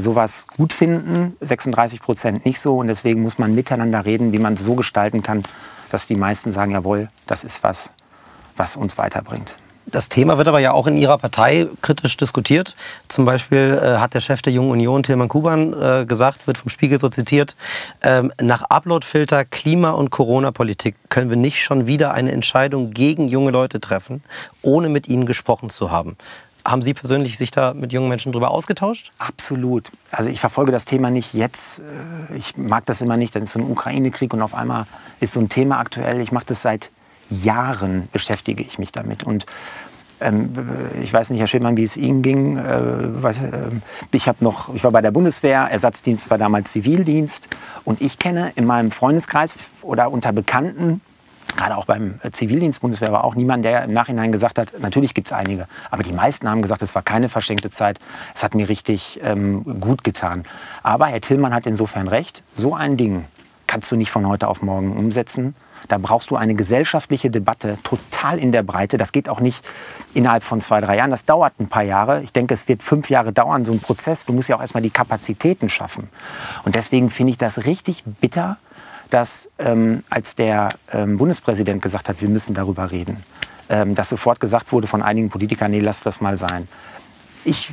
sowas 0.00 0.46
gut 0.56 0.72
finden, 0.72 1.36
36 1.40 2.00
Prozent 2.00 2.46
nicht 2.46 2.60
so. 2.60 2.74
Und 2.74 2.86
deswegen 2.86 3.22
muss 3.22 3.38
man 3.38 3.54
miteinander 3.54 4.04
reden, 4.04 4.32
wie 4.32 4.38
man 4.38 4.54
es 4.54 4.62
so 4.62 4.74
gestalten 4.74 5.22
kann, 5.22 5.42
dass 5.90 6.06
die 6.06 6.16
meisten 6.16 6.52
sagen, 6.52 6.72
jawohl, 6.72 7.08
das 7.26 7.44
ist 7.44 7.62
was, 7.62 7.90
was 8.56 8.76
uns 8.76 8.98
weiterbringt. 8.98 9.54
Das 9.86 10.08
Thema 10.08 10.38
wird 10.38 10.46
aber 10.46 10.60
ja 10.60 10.72
auch 10.72 10.86
in 10.86 10.96
Ihrer 10.96 11.18
Partei 11.18 11.66
kritisch 11.82 12.16
diskutiert. 12.16 12.76
Zum 13.08 13.24
Beispiel 13.24 13.80
äh, 13.82 13.98
hat 13.98 14.14
der 14.14 14.20
Chef 14.20 14.40
der 14.40 14.52
Jungen 14.52 14.70
Union, 14.70 15.02
Tilman 15.02 15.28
Kuban, 15.28 15.72
äh, 15.72 16.06
gesagt, 16.06 16.46
wird 16.46 16.56
vom 16.56 16.68
Spiegel 16.68 16.98
so 16.98 17.08
zitiert, 17.08 17.56
ähm, 18.02 18.32
nach 18.40 18.62
Uploadfilter 18.62 19.44
Klima- 19.44 19.90
und 19.90 20.10
Corona-Politik 20.10 20.94
können 21.08 21.30
wir 21.30 21.36
nicht 21.36 21.60
schon 21.60 21.88
wieder 21.88 22.14
eine 22.14 22.30
Entscheidung 22.30 22.92
gegen 22.92 23.26
junge 23.26 23.50
Leute 23.50 23.80
treffen, 23.80 24.22
ohne 24.62 24.88
mit 24.88 25.08
ihnen 25.08 25.26
gesprochen 25.26 25.68
zu 25.68 25.90
haben. 25.90 26.16
Haben 26.64 26.82
Sie 26.82 26.94
persönlich 26.94 27.38
sich 27.38 27.50
da 27.50 27.74
mit 27.74 27.92
jungen 27.92 28.08
Menschen 28.08 28.32
darüber 28.32 28.50
ausgetauscht? 28.50 29.12
Absolut. 29.18 29.90
Also 30.10 30.30
ich 30.30 30.40
verfolge 30.40 30.70
das 30.70 30.84
Thema 30.84 31.10
nicht 31.10 31.34
jetzt. 31.34 31.80
Äh, 31.80 32.36
ich 32.36 32.56
mag 32.56 32.86
das 32.86 33.00
immer 33.00 33.16
nicht. 33.16 33.34
Dann 33.34 33.42
ist 33.42 33.52
so 33.52 33.60
ein 33.60 33.68
Ukraine-Krieg 33.68 34.32
und 34.32 34.42
auf 34.42 34.54
einmal 34.54 34.86
ist 35.20 35.32
so 35.32 35.40
ein 35.40 35.48
Thema 35.48 35.78
aktuell. 35.78 36.20
Ich 36.20 36.30
mache 36.30 36.46
das 36.46 36.62
seit 36.62 36.90
Jahren, 37.30 38.08
beschäftige 38.12 38.62
ich 38.62 38.78
mich 38.78 38.92
damit. 38.92 39.24
Und 39.24 39.46
ähm, 40.20 40.52
ich 41.02 41.12
weiß 41.12 41.30
nicht, 41.30 41.40
Herr 41.40 41.48
Schillmann, 41.48 41.76
wie 41.76 41.82
es 41.82 41.96
Ihnen 41.96 42.22
ging. 42.22 42.56
Äh, 42.56 42.80
was, 43.22 43.38
äh, 43.40 43.70
ich, 44.12 44.26
noch, 44.40 44.72
ich 44.74 44.84
war 44.84 44.92
bei 44.92 45.02
der 45.02 45.10
Bundeswehr, 45.10 45.62
Ersatzdienst 45.62 46.30
war 46.30 46.38
damals 46.38 46.70
Zivildienst. 46.72 47.48
Und 47.84 48.00
ich 48.00 48.18
kenne 48.18 48.52
in 48.54 48.66
meinem 48.66 48.92
Freundeskreis 48.92 49.54
oder 49.82 50.12
unter 50.12 50.32
Bekannten 50.32 51.00
gerade 51.56 51.76
auch 51.76 51.84
beim 51.84 52.20
Zivildienst 52.30 52.80
Bundeswehr 52.80 53.12
war 53.12 53.24
auch 53.24 53.34
niemand, 53.34 53.64
der 53.64 53.84
im 53.84 53.92
Nachhinein 53.92 54.32
gesagt 54.32 54.58
hat, 54.58 54.78
natürlich 54.80 55.14
gibt 55.14 55.28
es 55.28 55.32
einige, 55.32 55.66
aber 55.90 56.02
die 56.02 56.12
meisten 56.12 56.48
haben 56.48 56.62
gesagt, 56.62 56.82
es 56.82 56.94
war 56.94 57.02
keine 57.02 57.28
verschenkte 57.28 57.70
Zeit, 57.70 57.98
es 58.34 58.42
hat 58.42 58.54
mir 58.54 58.68
richtig 58.68 59.20
ähm, 59.22 59.80
gut 59.80 60.04
getan. 60.04 60.44
Aber 60.82 61.06
Herr 61.06 61.20
Tillmann 61.20 61.54
hat 61.54 61.66
insofern 61.66 62.08
recht, 62.08 62.42
so 62.54 62.74
ein 62.74 62.96
Ding 62.96 63.24
kannst 63.72 63.90
du 63.90 63.96
nicht 63.96 64.10
von 64.10 64.26
heute 64.26 64.48
auf 64.48 64.60
morgen 64.60 64.94
umsetzen. 64.94 65.54
Da 65.88 65.96
brauchst 65.96 66.30
du 66.30 66.36
eine 66.36 66.54
gesellschaftliche 66.54 67.30
Debatte 67.30 67.78
total 67.82 68.38
in 68.38 68.52
der 68.52 68.62
Breite. 68.62 68.98
Das 68.98 69.12
geht 69.12 69.30
auch 69.30 69.40
nicht 69.40 69.64
innerhalb 70.12 70.42
von 70.42 70.60
zwei, 70.60 70.82
drei 70.82 70.98
Jahren. 70.98 71.10
Das 71.10 71.24
dauert 71.24 71.54
ein 71.58 71.68
paar 71.68 71.82
Jahre. 71.82 72.22
Ich 72.22 72.34
denke, 72.34 72.52
es 72.52 72.68
wird 72.68 72.82
fünf 72.82 73.08
Jahre 73.08 73.32
dauern, 73.32 73.64
so 73.64 73.72
ein 73.72 73.80
Prozess. 73.80 74.26
Du 74.26 74.34
musst 74.34 74.50
ja 74.50 74.56
auch 74.56 74.60
erstmal 74.60 74.82
die 74.82 74.90
Kapazitäten 74.90 75.70
schaffen. 75.70 76.08
Und 76.64 76.74
deswegen 76.74 77.08
finde 77.08 77.30
ich 77.30 77.38
das 77.38 77.64
richtig 77.64 78.04
bitter, 78.20 78.58
dass 79.12 79.50
ähm, 79.58 80.02
als 80.08 80.36
der 80.36 80.70
ähm, 80.90 81.18
Bundespräsident 81.18 81.82
gesagt 81.82 82.08
hat, 82.08 82.22
wir 82.22 82.30
müssen 82.30 82.54
darüber 82.54 82.90
reden, 82.90 83.18
ähm, 83.68 83.94
dass 83.94 84.08
sofort 84.08 84.40
gesagt 84.40 84.72
wurde 84.72 84.86
von 84.86 85.02
einigen 85.02 85.28
Politikern, 85.28 85.70
nee, 85.70 85.80
lass 85.80 86.02
das 86.02 86.22
mal 86.22 86.38
sein. 86.38 86.66
Ich, 87.44 87.70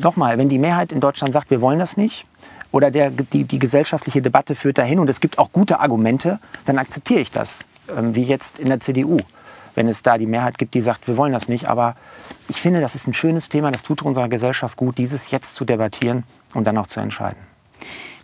nochmal, 0.00 0.36
wenn 0.36 0.50
die 0.50 0.58
Mehrheit 0.58 0.92
in 0.92 1.00
Deutschland 1.00 1.32
sagt, 1.32 1.50
wir 1.50 1.62
wollen 1.62 1.78
das 1.78 1.96
nicht, 1.96 2.26
oder 2.72 2.90
der, 2.90 3.10
die, 3.10 3.44
die 3.44 3.58
gesellschaftliche 3.58 4.20
Debatte 4.20 4.54
führt 4.54 4.76
dahin 4.78 4.98
und 4.98 5.08
es 5.08 5.20
gibt 5.20 5.38
auch 5.38 5.50
gute 5.52 5.80
Argumente, 5.80 6.38
dann 6.66 6.78
akzeptiere 6.78 7.20
ich 7.20 7.30
das, 7.30 7.64
ähm, 7.96 8.14
wie 8.14 8.24
jetzt 8.24 8.58
in 8.58 8.68
der 8.68 8.80
CDU. 8.80 9.18
wenn 9.74 9.88
es 9.88 10.02
da 10.02 10.18
die 10.18 10.26
Mehrheit 10.26 10.58
gibt, 10.58 10.74
die 10.74 10.82
sagt, 10.82 11.08
wir 11.08 11.16
wollen 11.16 11.32
das 11.32 11.48
nicht. 11.48 11.66
Aber 11.66 11.96
ich 12.48 12.60
finde, 12.60 12.82
das 12.82 12.94
ist 12.94 13.06
ein 13.06 13.14
schönes 13.14 13.48
Thema, 13.48 13.70
das 13.70 13.82
tut 13.82 14.02
unserer 14.02 14.28
Gesellschaft 14.28 14.76
gut, 14.76 14.98
dieses 14.98 15.30
jetzt 15.30 15.54
zu 15.54 15.64
debattieren 15.64 16.24
und 16.52 16.66
dann 16.66 16.76
auch 16.76 16.86
zu 16.86 17.00
entscheiden. 17.00 17.51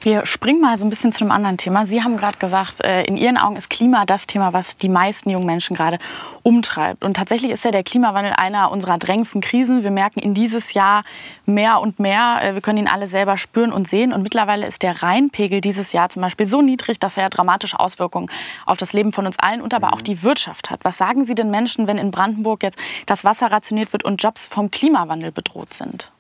Wir 0.01 0.27
springen 0.27 0.61
mal 0.61 0.79
so 0.79 0.85
ein 0.85 0.91
bisschen 0.91 1.13
zu 1.13 1.25
einem 1.25 1.33
anderen 1.33 1.57
Thema. 1.57 1.85
Sie 1.85 2.05
haben 2.05 2.17
gerade 2.17 2.39
gesagt, 2.39 2.85
äh, 2.85 3.03
in 3.03 3.17
Ihren 3.17 3.37
Augen 3.37 3.57
ist 3.57 3.69
Klima 3.69 4.05
das 4.07 4.29
Thema, 4.29 4.53
was 4.53 4.77
die 4.77 4.89
meisten 4.89 5.29
jungen 5.29 5.47
Menschen 5.47 5.75
gerade 5.75 5.99
umtreibt. 6.45 7.03
Und 7.03 7.15
tatsächlich 7.15 7.51
ist 7.51 7.65
ja 7.65 7.73
der 7.73 7.83
Klimawandel 7.83 8.33
einer 8.33 8.71
unserer 8.71 8.97
drängendsten 8.99 9.41
Krisen. 9.41 9.83
Wir 9.83 9.91
merken 9.91 10.21
ihn 10.21 10.35
dieses 10.35 10.73
Jahr 10.73 11.03
mehr 11.47 11.81
und 11.81 11.99
mehr. 11.99 12.39
Äh, 12.43 12.55
wir 12.55 12.61
können 12.61 12.79
ihn 12.79 12.89
alle 12.89 13.09
selber 13.09 13.37
spüren 13.37 13.73
und 13.73 13.89
sehen. 13.89 14.13
Und 14.13 14.23
mittlerweile 14.23 14.67
ist 14.69 14.83
der 14.83 15.03
Rheinpegel 15.03 15.61
dieses 15.61 15.91
Jahr 15.91 16.09
zum 16.11 16.23
Beispiel 16.23 16.47
so 16.47 16.63
niedrig, 16.63 17.01
dass 17.01 17.17
er 17.17 17.29
dramatische 17.29 17.81
Auswirkungen 17.81 18.31
auf 18.67 18.79
das 18.79 18.93
Leben 18.93 19.13
von 19.13 19.27
uns 19.27 19.37
allen 19.41 19.61
und 19.61 19.75
aber 19.75 19.93
auch 19.93 20.01
die 20.01 20.23
Wirtschaft 20.23 20.71
hat. 20.71 20.81
Was 20.85 20.97
sagen 20.97 21.25
Sie 21.25 21.35
den 21.35 21.51
Menschen, 21.51 21.89
wenn 21.89 21.99
in 21.99 22.13
Brandenburg 22.13 22.63
jetzt 22.63 22.79
das 23.07 23.25
Wasser 23.25 23.51
rationiert 23.51 23.93
wird 23.93 24.05
und 24.05 24.23
Jobs 24.23 24.47
vom 24.47 24.71
Klimawandel 24.71 25.33
bedroht 25.33 25.75
sind? 25.75 26.13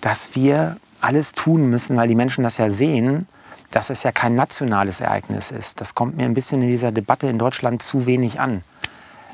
Dass 0.00 0.34
wir 0.34 0.76
alles 1.04 1.32
tun 1.32 1.68
müssen, 1.68 1.96
weil 1.96 2.08
die 2.08 2.14
Menschen 2.14 2.44
das 2.44 2.58
ja 2.58 2.70
sehen, 2.70 3.26
dass 3.70 3.90
es 3.90 4.02
ja 4.04 4.12
kein 4.12 4.34
nationales 4.34 5.00
Ereignis 5.00 5.50
ist. 5.50 5.80
Das 5.80 5.94
kommt 5.94 6.16
mir 6.16 6.24
ein 6.24 6.34
bisschen 6.34 6.62
in 6.62 6.68
dieser 6.68 6.92
Debatte 6.92 7.26
in 7.26 7.38
Deutschland 7.38 7.82
zu 7.82 8.06
wenig 8.06 8.40
an. 8.40 8.62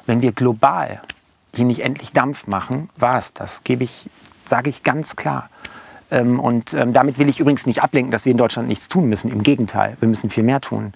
Wenn 0.07 0.21
wir 0.21 0.33
global 0.33 1.01
hier 1.55 1.65
nicht 1.65 1.81
endlich 1.81 2.13
Dampf 2.13 2.47
machen, 2.47 2.89
war 2.97 3.19
es 3.19 3.33
das, 3.33 3.65
gebe 3.65 3.85
ich, 3.85 4.11
sage 4.47 4.71
ich 4.71 4.83
ganz 4.83 5.15
klar. 5.15 5.49
Ähm, 6.11 6.41
und 6.41 6.75
ähm, 6.75 6.93
damit 6.93 7.19
will 7.19 7.29
ich 7.29 7.39
übrigens 7.39 7.67
nicht 7.67 7.83
ablenken, 7.83 8.11
dass 8.11 8.25
wir 8.25 8.33
in 8.33 8.39
Deutschland 8.39 8.67
nichts 8.67 8.89
tun 8.89 9.09
müssen. 9.09 9.31
Im 9.31 9.43
Gegenteil, 9.43 9.97
wir 10.01 10.09
müssen 10.09 10.31
viel 10.31 10.45
mehr 10.45 10.61
tun. 10.61 10.93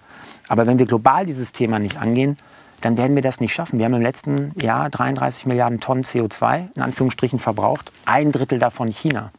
Aber 0.49 0.66
wenn 0.66 0.78
wir 0.78 0.87
global 0.87 1.26
dieses 1.26 1.52
Thema 1.52 1.78
nicht 1.78 1.99
angehen, 1.99 2.37
dann 2.81 2.97
werden 2.97 3.14
wir 3.14 3.23
das 3.23 3.40
nicht 3.40 3.54
schaffen. 3.54 3.78
Wir 3.78 3.87
haben 3.87 3.95
im 3.95 4.02
letzten 4.02 4.52
Jahr 4.61 4.90
33 4.90 5.47
Milliarden 5.47 5.81
Tonnen 5.81 6.02
CO2 6.02 6.69
in 6.75 6.83
Anführungsstrichen 6.83 7.38
verbraucht, 7.38 7.93
ein 8.04 8.33
Drittel 8.33 8.59
davon 8.59 8.88
China. 8.88 9.31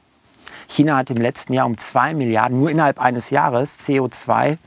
China 0.67 0.97
hat 0.97 1.09
im 1.09 1.17
letzten 1.17 1.53
Jahr 1.53 1.65
um 1.65 1.77
zwei 1.77 2.13
Milliarden 2.13 2.59
nur 2.59 2.69
innerhalb 2.69 2.99
eines 2.99 3.29
Jahres 3.29 3.79
CO2 3.79 4.57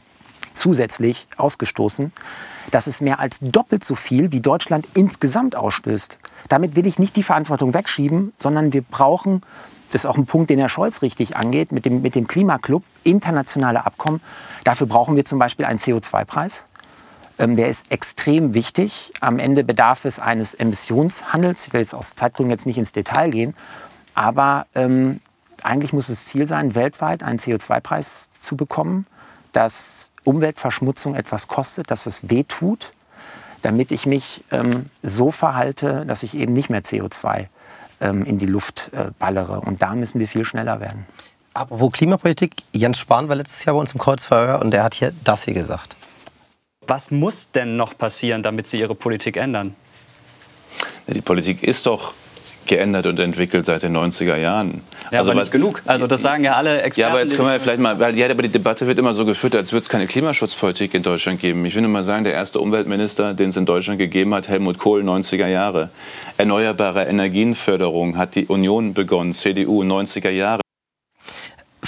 zusätzlich 0.52 1.26
ausgestoßen. 1.36 2.12
Das 2.70 2.86
ist 2.86 3.00
mehr 3.00 3.18
als 3.18 3.38
doppelt 3.40 3.82
so 3.82 3.94
viel, 3.94 4.32
wie 4.32 4.40
Deutschland 4.40 4.86
insgesamt 4.94 5.56
ausstößt. 5.56 6.18
Damit 6.48 6.76
will 6.76 6.86
ich 6.86 6.98
nicht 6.98 7.16
die 7.16 7.22
Verantwortung 7.22 7.72
wegschieben, 7.72 8.32
sondern 8.36 8.72
wir 8.72 8.82
brauchen, 8.82 9.42
das 9.90 10.04
ist 10.04 10.06
auch 10.06 10.18
ein 10.18 10.26
Punkt, 10.26 10.50
den 10.50 10.58
Herr 10.58 10.68
Scholz 10.68 11.00
richtig 11.00 11.36
angeht, 11.36 11.72
mit 11.72 11.86
dem, 11.86 12.02
mit 12.02 12.14
dem 12.14 12.26
Klimaclub, 12.26 12.82
internationale 13.04 13.86
Abkommen. 13.86 14.20
Dafür 14.64 14.86
brauchen 14.86 15.16
wir 15.16 15.24
zum 15.24 15.38
Beispiel 15.38 15.64
einen 15.64 15.78
CO2-Preis. 15.78 16.64
Ähm, 17.38 17.56
der 17.56 17.68
ist 17.68 17.90
extrem 17.90 18.52
wichtig. 18.52 19.12
Am 19.20 19.38
Ende 19.38 19.64
bedarf 19.64 20.04
es 20.04 20.18
eines 20.18 20.54
Emissionshandels. 20.54 21.66
Ich 21.66 21.72
will 21.72 21.80
jetzt 21.80 21.94
aus 21.94 22.14
Zeitgründen 22.14 22.50
jetzt 22.50 22.66
nicht 22.66 22.78
ins 22.78 22.92
Detail 22.92 23.30
gehen. 23.30 23.54
Aber 24.14 24.66
ähm, 24.74 25.20
eigentlich 25.68 25.92
muss 25.92 26.08
es 26.08 26.26
Ziel 26.26 26.46
sein, 26.46 26.74
weltweit 26.74 27.22
einen 27.22 27.38
CO2-Preis 27.38 28.30
zu 28.30 28.56
bekommen, 28.56 29.06
dass 29.52 30.10
Umweltverschmutzung 30.24 31.14
etwas 31.14 31.46
kostet, 31.46 31.90
dass 31.90 32.06
es 32.06 32.30
weh 32.30 32.44
tut, 32.44 32.92
damit 33.62 33.92
ich 33.92 34.06
mich 34.06 34.44
ähm, 34.50 34.86
so 35.02 35.30
verhalte, 35.30 36.04
dass 36.06 36.22
ich 36.22 36.34
eben 36.34 36.52
nicht 36.52 36.70
mehr 36.70 36.82
CO2 36.82 37.46
ähm, 38.00 38.24
in 38.24 38.38
die 38.38 38.46
Luft 38.46 38.90
äh, 38.92 39.10
ballere. 39.18 39.60
Und 39.60 39.82
da 39.82 39.94
müssen 39.94 40.20
wir 40.20 40.28
viel 40.28 40.44
schneller 40.44 40.80
werden. 40.80 41.06
Apropos 41.54 41.92
Klimapolitik, 41.92 42.62
Jens 42.72 42.98
Spahn 42.98 43.28
war 43.28 43.36
letztes 43.36 43.64
Jahr 43.64 43.74
bei 43.74 43.80
uns 43.80 43.92
im 43.92 43.98
Kreuzverhör 43.98 44.60
und 44.60 44.70
der 44.70 44.84
hat 44.84 44.94
hier 44.94 45.12
das 45.24 45.44
hier 45.44 45.54
gesagt. 45.54 45.96
Was 46.86 47.10
muss 47.10 47.50
denn 47.50 47.76
noch 47.76 47.98
passieren, 47.98 48.42
damit 48.42 48.68
Sie 48.68 48.78
Ihre 48.78 48.94
Politik 48.94 49.36
ändern? 49.36 49.74
Die 51.08 51.20
Politik 51.20 51.62
ist 51.62 51.86
doch 51.86 52.14
geändert 52.68 53.06
und 53.06 53.18
entwickelt 53.18 53.66
seit 53.66 53.82
den 53.82 53.96
90er 53.96 54.36
Jahren. 54.36 54.82
Ja, 55.10 55.20
also 55.20 55.32
aber 55.32 55.40
nicht 55.40 55.52
genug. 55.52 55.82
Also 55.86 56.06
das 56.06 56.22
sagen 56.22 56.44
ja 56.44 56.54
alle 56.54 56.82
Experten. 56.82 57.00
Ja, 57.00 57.08
aber 57.08 57.20
jetzt 57.20 57.34
können 57.34 57.48
wir 57.48 57.54
ja 57.54 57.58
vielleicht 57.58 57.80
mal, 57.80 57.98
weil 57.98 58.16
ja, 58.16 58.28
aber 58.30 58.42
die 58.42 58.48
Debatte 58.48 58.86
wird 58.86 58.98
immer 58.98 59.14
so 59.14 59.24
geführt, 59.24 59.56
als 59.56 59.72
würde 59.72 59.80
es 59.80 59.88
keine 59.88 60.06
Klimaschutzpolitik 60.06 60.94
in 60.94 61.02
Deutschland 61.02 61.40
geben. 61.40 61.64
Ich 61.64 61.74
will 61.74 61.82
nur 61.82 61.90
mal 61.90 62.04
sagen, 62.04 62.24
der 62.24 62.34
erste 62.34 62.60
Umweltminister, 62.60 63.34
den 63.34 63.48
es 63.50 63.56
in 63.56 63.66
Deutschland 63.66 63.98
gegeben 63.98 64.34
hat, 64.34 64.48
Helmut 64.48 64.78
Kohl, 64.78 65.02
90er 65.02 65.48
Jahre. 65.48 65.90
Erneuerbare 66.36 67.04
Energienförderung 67.04 68.16
hat 68.16 68.34
die 68.34 68.46
Union 68.46 68.94
begonnen, 68.94 69.32
CDU, 69.32 69.82
90er 69.82 70.30
Jahre. 70.30 70.60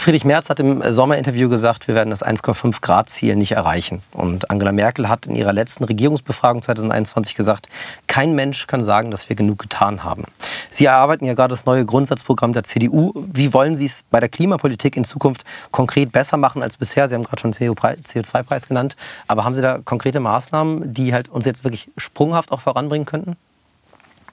Friedrich 0.00 0.24
Merz 0.24 0.48
hat 0.48 0.58
im 0.60 0.82
Sommerinterview 0.82 1.50
gesagt, 1.50 1.86
wir 1.86 1.94
werden 1.94 2.08
das 2.08 2.24
1,5 2.24 2.80
Grad 2.80 3.10
Ziel 3.10 3.36
nicht 3.36 3.52
erreichen. 3.52 4.00
Und 4.12 4.50
Angela 4.50 4.72
Merkel 4.72 5.10
hat 5.10 5.26
in 5.26 5.36
ihrer 5.36 5.52
letzten 5.52 5.84
Regierungsbefragung 5.84 6.62
2021 6.62 7.34
gesagt, 7.34 7.68
kein 8.06 8.34
Mensch 8.34 8.66
kann 8.66 8.82
sagen, 8.82 9.10
dass 9.10 9.28
wir 9.28 9.36
genug 9.36 9.58
getan 9.58 10.02
haben. 10.02 10.24
Sie 10.70 10.86
erarbeiten 10.86 11.26
ja 11.26 11.34
gerade 11.34 11.52
das 11.52 11.66
neue 11.66 11.84
Grundsatzprogramm 11.84 12.54
der 12.54 12.64
CDU. 12.64 13.12
Wie 13.14 13.52
wollen 13.52 13.76
Sie 13.76 13.84
es 13.84 14.02
bei 14.10 14.20
der 14.20 14.30
Klimapolitik 14.30 14.96
in 14.96 15.04
Zukunft 15.04 15.44
konkret 15.70 16.12
besser 16.12 16.38
machen 16.38 16.62
als 16.62 16.78
bisher? 16.78 17.06
Sie 17.06 17.14
haben 17.14 17.24
gerade 17.24 17.42
schon 17.42 17.52
CO2-Preis 17.52 18.68
genannt. 18.68 18.96
Aber 19.28 19.44
haben 19.44 19.54
Sie 19.54 19.60
da 19.60 19.80
konkrete 19.84 20.18
Maßnahmen, 20.18 20.94
die 20.94 21.12
halt 21.12 21.28
uns 21.28 21.44
jetzt 21.44 21.62
wirklich 21.62 21.90
sprunghaft 21.98 22.52
auch 22.52 22.62
voranbringen 22.62 23.04
könnten? 23.04 23.36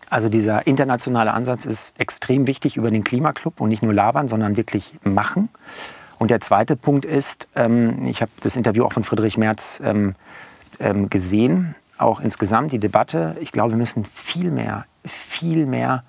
Also 0.10 0.30
dieser 0.30 0.68
internationale 0.68 1.34
Ansatz 1.34 1.66
ist 1.66 2.00
extrem 2.00 2.48
wichtig 2.48 2.78
über 2.78 2.92
den 2.92 3.04
Klimaclub 3.04 3.60
und 3.60 3.70
nicht 3.70 3.84
nur 3.84 3.94
labern, 3.94 4.28
sondern 4.28 4.56
wirklich 4.56 4.94
machen. 5.04 5.50
Und 6.18 6.32
der 6.32 6.40
zweite 6.40 6.76
Punkt 6.76 7.06
ist, 7.06 7.48
ähm, 7.56 8.06
ich 8.06 8.22
habe 8.22 8.32
das 8.42 8.56
Interview 8.56 8.86
auch 8.86 8.94
von 8.94 9.04
Friedrich 9.04 9.38
Merz 9.38 9.82
ähm, 9.84 10.16
ähm, 10.80 11.10
gesehen, 11.10 11.76
auch 11.98 12.20
insgesamt 12.20 12.72
die 12.72 12.80
Debatte. 12.80 13.36
Ich 13.40 13.52
glaube, 13.52 13.72
wir 13.72 13.78
müssen 13.78 14.06
viel 14.06 14.52
mehr, 14.52 14.86
viel 15.06 15.66
mehr 15.66 16.04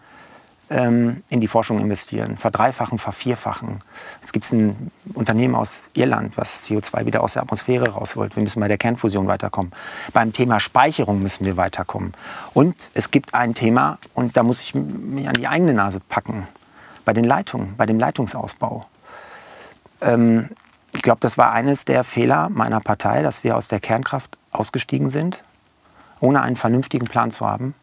ähm, 0.70 1.22
in 1.28 1.40
die 1.40 1.48
Forschung 1.48 1.78
investieren, 1.78 2.36
verdreifachen, 2.36 2.98
vervierfachen. 2.98 3.80
Jetzt 4.20 4.32
gibt 4.32 4.44
es 4.44 4.52
ein 4.52 4.90
Unternehmen 5.14 5.54
aus 5.54 5.90
Irland, 5.94 6.36
was 6.36 6.68
CO2 6.68 7.06
wieder 7.06 7.22
aus 7.22 7.34
der 7.34 7.42
Atmosphäre 7.42 7.90
rausholt. 7.90 8.36
Wir 8.36 8.42
müssen 8.42 8.60
bei 8.60 8.68
der 8.68 8.78
Kernfusion 8.78 9.26
weiterkommen. 9.26 9.72
Beim 10.12 10.32
Thema 10.32 10.60
Speicherung 10.60 11.22
müssen 11.22 11.46
wir 11.46 11.56
weiterkommen. 11.56 12.12
Und 12.54 12.90
es 12.94 13.10
gibt 13.10 13.34
ein 13.34 13.54
Thema, 13.54 13.98
und 14.14 14.36
da 14.36 14.42
muss 14.42 14.60
ich 14.60 14.74
mich 14.74 15.28
an 15.28 15.34
die 15.34 15.48
eigene 15.48 15.72
Nase 15.72 16.00
packen, 16.00 16.46
bei 17.04 17.12
den 17.12 17.24
Leitungen, 17.24 17.74
bei 17.76 17.86
dem 17.86 17.98
Leitungsausbau. 17.98 18.86
Ähm, 20.02 20.50
ich 20.94 21.02
glaube, 21.02 21.20
das 21.20 21.38
war 21.38 21.52
eines 21.52 21.84
der 21.84 22.04
Fehler 22.04 22.48
meiner 22.50 22.80
Partei, 22.80 23.22
dass 23.22 23.44
wir 23.44 23.56
aus 23.56 23.68
der 23.68 23.80
Kernkraft 23.80 24.36
ausgestiegen 24.50 25.08
sind, 25.08 25.44
ohne 26.20 26.42
einen 26.42 26.56
vernünftigen 26.56 27.06
Plan 27.06 27.30
zu 27.30 27.46
haben 27.46 27.74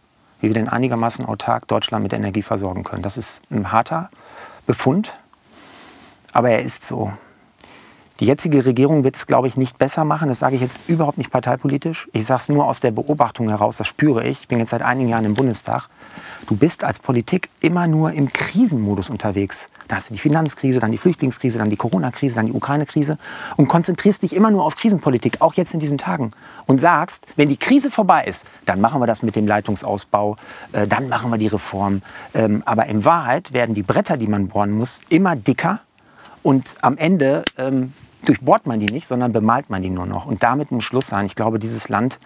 wie 0.45 0.49
wir 0.49 0.53
denn 0.53 0.69
einigermaßen 0.69 1.25
autark 1.25 1.67
Deutschland 1.67 2.03
mit 2.03 2.13
Energie 2.13 2.43
versorgen 2.43 2.83
können. 2.83 3.01
Das 3.01 3.17
ist 3.17 3.41
ein 3.49 3.71
harter 3.71 4.11
Befund, 4.67 5.17
aber 6.33 6.51
er 6.51 6.61
ist 6.61 6.83
so. 6.83 7.11
Die 8.19 8.27
jetzige 8.27 8.63
Regierung 8.63 9.03
wird 9.03 9.15
es, 9.15 9.25
glaube 9.25 9.47
ich, 9.47 9.57
nicht 9.57 9.79
besser 9.79 10.05
machen. 10.05 10.29
Das 10.29 10.39
sage 10.39 10.55
ich 10.55 10.61
jetzt 10.61 10.79
überhaupt 10.87 11.17
nicht 11.17 11.31
parteipolitisch. 11.31 12.07
Ich 12.13 12.25
sage 12.27 12.41
es 12.41 12.49
nur 12.49 12.67
aus 12.67 12.79
der 12.79 12.91
Beobachtung 12.91 13.49
heraus, 13.49 13.77
das 13.77 13.87
spüre 13.87 14.23
ich. 14.23 14.41
Ich 14.41 14.47
bin 14.47 14.59
jetzt 14.59 14.69
seit 14.69 14.83
einigen 14.83 15.09
Jahren 15.09 15.25
im 15.25 15.33
Bundestag. 15.33 15.89
Du 16.47 16.55
bist 16.55 16.83
als 16.83 16.99
Politik 16.99 17.49
immer 17.59 17.87
nur 17.87 18.11
im 18.11 18.31
Krisenmodus 18.31 19.09
unterwegs. 19.09 19.67
Da 19.87 19.95
hast 19.95 20.09
du 20.09 20.13
die 20.13 20.19
Finanzkrise, 20.19 20.79
dann 20.79 20.91
die 20.91 20.99
Flüchtlingskrise, 20.99 21.57
dann 21.57 21.71
die 21.71 21.75
Corona-Krise, 21.75 22.35
dann 22.35 22.45
die 22.45 22.51
Ukraine-Krise 22.51 23.17
und 23.57 23.67
konzentrierst 23.67 24.21
dich 24.21 24.35
immer 24.35 24.51
nur 24.51 24.63
auf 24.63 24.75
Krisenpolitik, 24.75 25.41
auch 25.41 25.55
jetzt 25.55 25.73
in 25.73 25.79
diesen 25.79 25.97
Tagen. 25.97 26.31
Und 26.67 26.79
sagst, 26.79 27.25
wenn 27.35 27.49
die 27.49 27.57
Krise 27.57 27.89
vorbei 27.89 28.25
ist, 28.25 28.45
dann 28.65 28.79
machen 28.79 29.01
wir 29.01 29.07
das 29.07 29.23
mit 29.23 29.35
dem 29.35 29.47
Leitungsausbau, 29.47 30.35
äh, 30.71 30.87
dann 30.87 31.09
machen 31.09 31.31
wir 31.31 31.39
die 31.39 31.47
Reform. 31.47 32.03
Ähm, 32.35 32.61
aber 32.65 32.85
in 32.85 33.03
Wahrheit 33.05 33.51
werden 33.51 33.73
die 33.73 33.83
Bretter, 33.83 34.17
die 34.17 34.27
man 34.27 34.49
bohren 34.49 34.71
muss, 34.71 35.01
immer 35.09 35.35
dicker 35.35 35.79
und 36.43 36.75
am 36.81 36.95
Ende 36.97 37.43
ähm, 37.57 37.93
durchbohrt 38.23 38.67
man 38.67 38.79
die 38.79 38.85
nicht, 38.85 39.07
sondern 39.07 39.33
bemalt 39.33 39.71
man 39.71 39.81
die 39.81 39.89
nur 39.89 40.05
noch. 40.05 40.27
Und 40.27 40.43
damit 40.43 40.71
muss 40.71 40.83
Schluss 40.83 41.07
sein. 41.07 41.25
Ich 41.25 41.33
glaube, 41.33 41.57
dieses 41.57 41.89
Land 41.89 42.19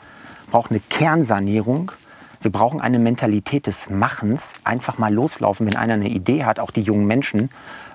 braucht 0.52 0.72
eine 0.72 0.82
Kernsanierung 0.82 1.94
wir 2.42 2.52
brauchen 2.52 2.82
eine 2.82 3.00
Mentalität 3.00 3.68
des 3.68 3.90
Machens, 3.90 4.56
einfach 4.64 4.98
mal 4.98 5.14
loslaufen, 5.14 5.68
wenn 5.68 5.76
einer 5.76 5.96
eine 5.96 6.10
Idee 6.10 6.46
hat, 6.46 6.60
auch 6.60 6.72
die 6.72 6.82
jungen 6.82 7.06
Menschen, 7.06 7.50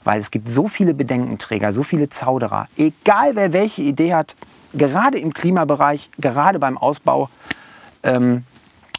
weil 0.04 0.20
es 0.20 0.30
gibt 0.30 0.48
so 0.48 0.68
viele 0.68 0.94
Bedenkenträger, 0.94 1.72
so 1.72 1.82
viele 1.82 2.08
Zauderer, 2.08 2.68
egal 2.76 3.36
wer 3.36 3.52
welche 3.52 3.82
Idee 3.82 4.14
hat, 4.14 4.36
gerade 4.74 5.18
im 5.18 5.32
Klimabereich, 5.32 6.10
gerade 6.18 6.58
beim 6.58 6.76
Ausbau 6.76 7.30
ähm, 8.02 8.44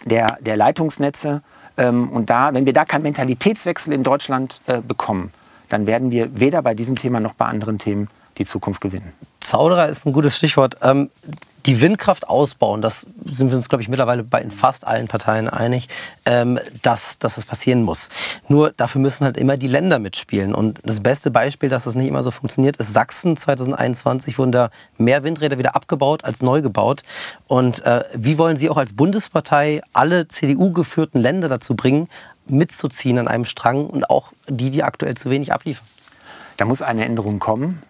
der, 0.05 0.37
der 0.41 0.57
Leitungsnetze. 0.57 1.41
Ähm, 1.77 2.09
und 2.09 2.29
da, 2.29 2.53
wenn 2.53 2.65
wir 2.65 2.73
da 2.73 2.85
keinen 2.85 3.03
Mentalitätswechsel 3.03 3.93
in 3.93 4.03
Deutschland 4.03 4.61
äh, 4.65 4.81
bekommen, 4.81 5.31
dann 5.69 5.87
werden 5.87 6.11
wir 6.11 6.39
weder 6.39 6.61
bei 6.61 6.73
diesem 6.73 6.95
Thema 6.95 7.19
noch 7.19 7.33
bei 7.33 7.45
anderen 7.45 7.77
Themen 7.77 8.07
die 8.37 8.45
Zukunft 8.45 8.81
gewinnen. 8.81 9.13
Zauderer 9.39 9.87
ist 9.87 10.05
ein 10.05 10.13
gutes 10.13 10.37
Stichwort. 10.37 10.75
Ähm, 10.81 11.09
die 11.65 11.81
Windkraft 11.81 12.29
ausbauen, 12.29 12.81
das 12.81 13.07
sind 13.25 13.49
wir 13.49 13.57
uns, 13.57 13.69
glaube 13.69 13.81
ich, 13.81 13.89
mittlerweile 13.89 14.23
bei 14.23 14.39
in 14.39 14.51
fast 14.51 14.85
allen 14.85 15.07
Parteien 15.07 15.49
einig, 15.49 15.89
ähm, 16.25 16.59
dass, 16.83 17.17
dass 17.17 17.35
das 17.35 17.45
passieren 17.45 17.83
muss. 17.83 18.09
Nur 18.47 18.71
dafür 18.71 19.01
müssen 19.01 19.25
halt 19.25 19.37
immer 19.37 19.57
die 19.57 19.67
Länder 19.67 19.97
mitspielen. 19.97 20.53
Und 20.53 20.79
das 20.83 21.01
beste 21.01 21.31
Beispiel, 21.31 21.69
dass 21.69 21.85
das 21.85 21.95
nicht 21.95 22.07
immer 22.07 22.21
so 22.21 22.29
funktioniert, 22.29 22.77
ist 22.77 22.93
Sachsen. 22.93 23.35
2021 23.35 24.37
wurden 24.37 24.51
da 24.51 24.69
mehr 24.97 25.23
Windräder 25.23 25.57
wieder 25.57 25.75
abgebaut 25.75 26.23
als 26.23 26.41
neu 26.43 26.61
gebaut. 26.61 27.01
Und 27.47 27.83
äh, 27.83 28.03
wie 28.13 28.37
wollen 28.37 28.57
Sie 28.57 28.69
auch 28.69 28.77
als 28.77 28.93
Bundespartei 28.93 29.81
alle 29.93 30.27
CDU-geführten 30.27 31.19
Länder 31.19 31.49
dazu 31.49 31.75
bringen, 31.75 32.09
mitzuziehen 32.47 33.17
an 33.17 33.27
einem 33.27 33.45
Strang 33.45 33.87
und 33.87 34.09
auch 34.09 34.33
die, 34.47 34.69
die 34.69 34.83
aktuell 34.83 35.15
zu 35.15 35.31
wenig 35.31 35.51
abliefern? 35.51 35.87
Da 36.57 36.65
muss 36.65 36.83
eine 36.83 37.05
Änderung 37.05 37.39
kommen. 37.39 37.81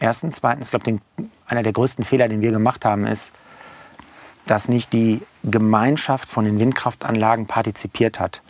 Erstens. 0.00 0.36
Zweitens, 0.36 0.68
ich 0.68 0.70
glaube, 0.70 1.00
einer 1.46 1.62
der 1.62 1.72
größten 1.72 2.04
Fehler, 2.04 2.28
den 2.28 2.40
wir 2.40 2.50
gemacht 2.50 2.84
haben, 2.84 3.06
ist, 3.06 3.32
dass 4.46 4.68
nicht 4.68 4.92
die 4.92 5.22
Gemeinschaft 5.44 6.28
von 6.28 6.44
den 6.44 6.58
Windkraftanlagen 6.58 7.46
partizipiert 7.46 8.18
hat. 8.18 8.42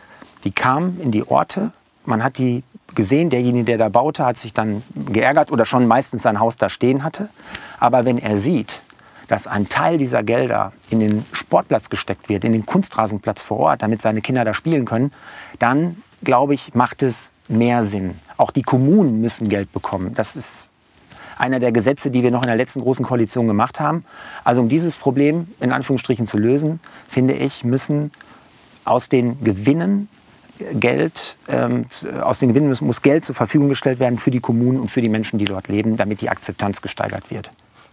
Die 0.45 0.53
kamen 0.53 0.99
in 1.01 1.11
die 1.11 1.29
Orte, 1.29 1.73
man 2.07 2.25
hat 2.25 2.39
die 2.39 2.63
gesehen, 2.95 3.31
derjenige, 3.31 3.65
der 3.65 3.79
da 3.79 3.89
baute, 3.89 4.25
hat 4.25 4.39
sich 4.39 4.55
dann 4.55 4.83
geärgert 4.95 5.53
oder 5.53 5.65
schon 5.65 5.87
meistens 5.87 6.23
sein 6.23 6.41
Haus 6.41 6.57
da 6.57 6.69
stehen 6.69 7.05
hatte. 7.05 7.29
Aber 7.79 8.05
wenn 8.05 8.19
er 8.19 8.39
sieht, 8.39 8.83
dass 9.29 9.47
ein 9.47 9.69
Teil 9.69 9.99
dieser 9.99 10.23
Gelder 10.23 10.73
in 10.89 10.99
den 10.99 11.25
Sportplatz 11.33 11.89
gesteckt 11.89 12.29
wird, 12.29 12.43
in 12.43 12.53
den 12.53 12.67
Kunstrasenplatz 12.67 13.43
vor 13.43 13.59
Ort, 13.59 13.83
damit 13.83 14.03
seine 14.03 14.23
Kinder 14.23 14.45
da 14.45 14.55
spielen 14.55 14.87
können, 14.87 15.13
dann, 15.59 16.03
glaube 16.25 16.55
ich, 16.55 16.75
macht 16.75 17.03
es 17.03 17.33
mehr 17.47 17.85
Sinn. 17.85 18.19
Auch 18.39 18.51
die 18.51 18.63
Kommunen 18.63 19.21
müssen 19.21 19.49
Geld 19.49 19.73
bekommen. 19.73 20.15
Das 20.15 20.35
ist 20.35 20.71
einer 21.41 21.59
der 21.59 21.73
Gesetze, 21.73 22.11
die 22.11 22.23
wir 22.23 22.31
noch 22.31 22.43
in 22.43 22.49
der 22.49 22.57
letzten 22.57 22.81
großen 22.81 23.05
Koalition 23.05 23.47
gemacht 23.47 23.81
haben. 23.81 24.05
Also 24.45 24.61
um 24.61 24.69
dieses 24.69 24.97
Problem 24.97 25.49
in 25.61 25.73
Anführungsstrichen 25.73 26.27
zu 26.27 26.37
lösen, 26.37 26.81
finde 27.09 27.35
ich, 27.35 27.65
müssen 27.65 28.13
aus 28.85 29.09
den 29.09 29.43
Gewinnen 29.43 30.09
Geld, 30.75 31.39
ähm, 31.49 31.87
aus 32.21 32.39
den 32.39 32.51
Gewinnen 32.51 32.69
muss, 32.69 32.83
muss 32.83 33.01
Geld 33.01 33.25
zur 33.25 33.35
Verfügung 33.35 33.71
gestellt 33.71 33.99
werden 33.99 34.19
für 34.19 34.31
die 34.31 34.41
Kommunen 34.41 34.79
und 34.79 34.89
für 34.89 35.01
die 35.01 35.09
Menschen, 35.09 35.39
die 35.39 35.47
dort 35.47 35.69
leben, 35.69 35.97
damit 35.97 36.21
die 36.21 36.29
Akzeptanz 36.29 36.83
gesteigert 36.83 37.31
wird. 37.31 37.51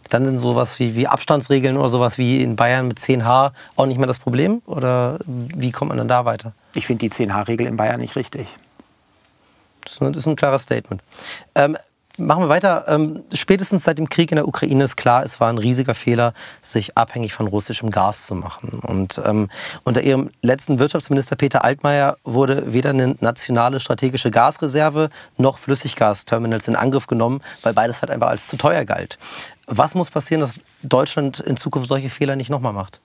Dann 0.10 0.26
sind 0.26 0.38
sowas 0.38 0.80
wie, 0.80 0.96
wie 0.96 1.08
Abstandsregeln 1.08 1.78
oder 1.78 1.90
sowas 1.90 2.18
wie 2.18 2.42
in 2.42 2.56
Bayern 2.56 2.88
mit 2.88 3.00
10H 3.00 3.52
auch 3.76 3.86
nicht 3.86 3.98
mehr 3.98 4.08
das 4.08 4.20
Problem? 4.20 4.62
Oder 4.66 5.20
wie 5.26 5.72
kommt 5.72 5.90
man 5.90 5.98
dann 5.98 6.08
da 6.08 6.26
weiter? 6.26 6.54
Ich 6.74 6.88
finde 6.88 7.08
die 7.08 7.12
10H-Regel 7.12 7.68
in 7.68 7.76
Bayern 7.78 8.00
nicht 8.00 8.16
richtig. 8.16 8.48
Das 9.82 10.16
ist 10.16 10.28
ein 10.28 10.36
klares 10.36 10.64
Statement. 10.64 11.02
Ähm, 11.56 11.78
Machen 12.20 12.44
wir 12.44 12.50
weiter. 12.50 12.86
Ähm, 12.88 13.24
spätestens 13.32 13.84
seit 13.84 14.00
dem 14.00 14.10
Krieg 14.10 14.32
in 14.32 14.38
der 14.38 14.48
Ukraine 14.48 14.84
ist 14.84 14.98
klar, 14.98 15.24
es 15.24 15.40
war 15.40 15.50
ein 15.50 15.60
riesiger 15.60 15.94
Fehler, 15.94 16.34
sich 16.64 16.98
abhängig 16.98 17.32
von 17.32 17.46
russischem 17.46 17.92
Gas 17.92 18.26
zu 18.26 18.34
machen. 18.34 18.80
Und 18.80 19.22
ähm, 19.24 19.52
unter 19.84 20.02
ihrem 20.02 20.32
letzten 20.42 20.80
Wirtschaftsminister 20.80 21.36
Peter 21.36 21.64
Altmaier 21.64 22.18
wurde 22.24 22.74
weder 22.74 22.90
eine 22.90 23.16
nationale 23.20 23.80
strategische 23.80 24.32
Gasreserve 24.32 25.12
noch 25.38 25.60
Flüssiggasterminals 25.60 26.68
in 26.68 26.76
Angriff 26.76 27.06
genommen, 27.06 27.44
weil 27.62 27.74
beides 27.74 28.02
halt 28.02 28.10
einfach 28.10 28.30
als 28.30 28.48
zu 28.48 28.58
teuer 28.58 28.84
galt. 28.84 29.20
Was 29.68 29.94
muss 29.94 30.10
passieren, 30.10 30.42
dass 30.42 30.56
Deutschland 30.82 31.40
in 31.40 31.56
Zukunft 31.56 31.88
solche 31.88 32.10
Fehler 32.10 32.36
nicht 32.36 32.50
nochmal 32.50 32.74
macht? 32.74 33.00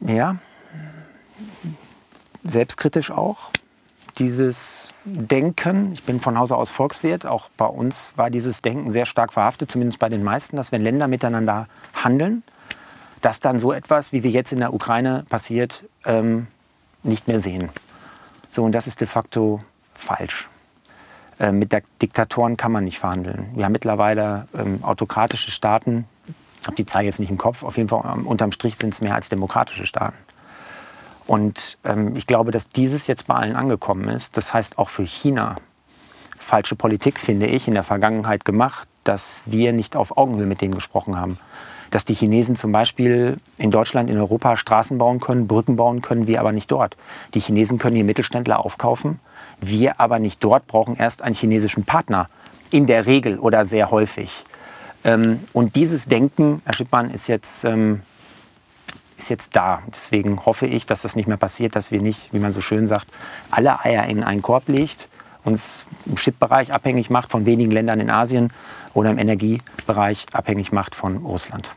Ja, 0.00 0.38
selbstkritisch 2.42 3.12
auch 3.12 3.52
dieses 4.18 4.90
Denken, 5.04 5.92
ich 5.92 6.02
bin 6.02 6.20
von 6.20 6.38
Hause 6.38 6.56
aus 6.56 6.70
Volkswirt, 6.70 7.26
auch 7.26 7.48
bei 7.56 7.66
uns 7.66 8.12
war 8.16 8.30
dieses 8.30 8.62
Denken 8.62 8.90
sehr 8.90 9.06
stark 9.06 9.32
verhaftet, 9.32 9.70
zumindest 9.70 9.98
bei 9.98 10.08
den 10.08 10.22
meisten, 10.22 10.56
dass 10.56 10.72
wenn 10.72 10.82
Länder 10.82 11.08
miteinander 11.08 11.68
handeln, 11.94 12.42
dass 13.20 13.40
dann 13.40 13.58
so 13.58 13.72
etwas, 13.72 14.12
wie 14.12 14.22
wir 14.22 14.30
jetzt 14.30 14.52
in 14.52 14.58
der 14.58 14.74
Ukraine 14.74 15.24
passiert, 15.28 15.84
ähm, 16.04 16.48
nicht 17.02 17.28
mehr 17.28 17.40
sehen. 17.40 17.70
So, 18.50 18.64
und 18.64 18.72
das 18.72 18.86
ist 18.86 19.00
de 19.00 19.08
facto 19.08 19.62
falsch. 19.94 20.48
Äh, 21.38 21.52
mit 21.52 21.72
Diktatoren 22.02 22.56
kann 22.56 22.72
man 22.72 22.84
nicht 22.84 22.98
verhandeln. 22.98 23.50
Wir 23.54 23.64
haben 23.64 23.72
mittlerweile 23.72 24.46
ähm, 24.56 24.82
autokratische 24.82 25.50
Staaten, 25.50 26.06
ich 26.60 26.66
habe 26.66 26.76
die 26.76 26.86
Zahl 26.86 27.04
jetzt 27.04 27.20
nicht 27.20 27.30
im 27.30 27.38
Kopf, 27.38 27.62
auf 27.62 27.76
jeden 27.76 27.88
Fall 27.88 28.02
ähm, 28.04 28.26
unterm 28.26 28.52
Strich 28.52 28.76
sind 28.76 28.92
es 28.92 29.00
mehr 29.00 29.14
als 29.14 29.28
demokratische 29.28 29.86
Staaten. 29.86 30.16
Und 31.28 31.76
ähm, 31.84 32.16
ich 32.16 32.26
glaube, 32.26 32.52
dass 32.52 32.70
dieses 32.70 33.06
jetzt 33.06 33.26
bei 33.26 33.34
allen 33.34 33.54
angekommen 33.54 34.08
ist. 34.08 34.38
Das 34.38 34.54
heißt 34.54 34.78
auch 34.78 34.88
für 34.88 35.04
China 35.04 35.56
falsche 36.38 36.74
Politik, 36.74 37.20
finde 37.20 37.46
ich, 37.46 37.68
in 37.68 37.74
der 37.74 37.84
Vergangenheit 37.84 38.46
gemacht, 38.46 38.88
dass 39.04 39.42
wir 39.44 39.74
nicht 39.74 39.94
auf 39.94 40.16
Augenhöhe 40.16 40.46
mit 40.46 40.62
denen 40.62 40.74
gesprochen 40.74 41.20
haben. 41.20 41.38
Dass 41.90 42.06
die 42.06 42.14
Chinesen 42.14 42.56
zum 42.56 42.72
Beispiel 42.72 43.36
in 43.58 43.70
Deutschland, 43.70 44.08
in 44.08 44.16
Europa 44.16 44.56
Straßen 44.56 44.96
bauen 44.96 45.20
können, 45.20 45.46
Brücken 45.46 45.76
bauen 45.76 46.00
können, 46.00 46.26
wir 46.26 46.40
aber 46.40 46.52
nicht 46.52 46.70
dort. 46.70 46.96
Die 47.34 47.40
Chinesen 47.40 47.76
können 47.76 47.96
die 47.96 48.04
Mittelständler 48.04 48.64
aufkaufen, 48.64 49.20
wir 49.60 50.00
aber 50.00 50.18
nicht 50.18 50.42
dort, 50.42 50.66
brauchen 50.66 50.96
erst 50.96 51.20
einen 51.20 51.34
chinesischen 51.34 51.84
Partner. 51.84 52.30
In 52.70 52.86
der 52.86 53.04
Regel 53.04 53.38
oder 53.38 53.66
sehr 53.66 53.90
häufig. 53.90 54.44
Ähm, 55.04 55.40
und 55.52 55.76
dieses 55.76 56.06
Denken, 56.06 56.62
Herr 56.64 56.72
Schippmann, 56.72 57.10
ist 57.10 57.28
jetzt 57.28 57.64
ähm, 57.64 58.00
ist 59.18 59.28
jetzt 59.30 59.54
da. 59.56 59.82
Deswegen 59.88 60.46
hoffe 60.46 60.66
ich, 60.66 60.86
dass 60.86 61.02
das 61.02 61.16
nicht 61.16 61.28
mehr 61.28 61.36
passiert, 61.36 61.76
dass 61.76 61.90
wir 61.90 62.00
nicht, 62.00 62.32
wie 62.32 62.38
man 62.38 62.52
so 62.52 62.60
schön 62.60 62.86
sagt, 62.86 63.08
alle 63.50 63.84
Eier 63.84 64.04
in 64.04 64.22
einen 64.22 64.42
Korb 64.42 64.68
legt, 64.68 65.08
uns 65.44 65.86
im 66.06 66.16
Chip-Bereich 66.16 66.72
abhängig 66.72 67.10
macht 67.10 67.30
von 67.30 67.46
wenigen 67.46 67.70
Ländern 67.70 68.00
in 68.00 68.10
Asien 68.10 68.52
oder 68.94 69.10
im 69.10 69.18
Energiebereich 69.18 70.26
abhängig 70.32 70.72
macht 70.72 70.94
von 70.94 71.18
Russland. 71.18 71.74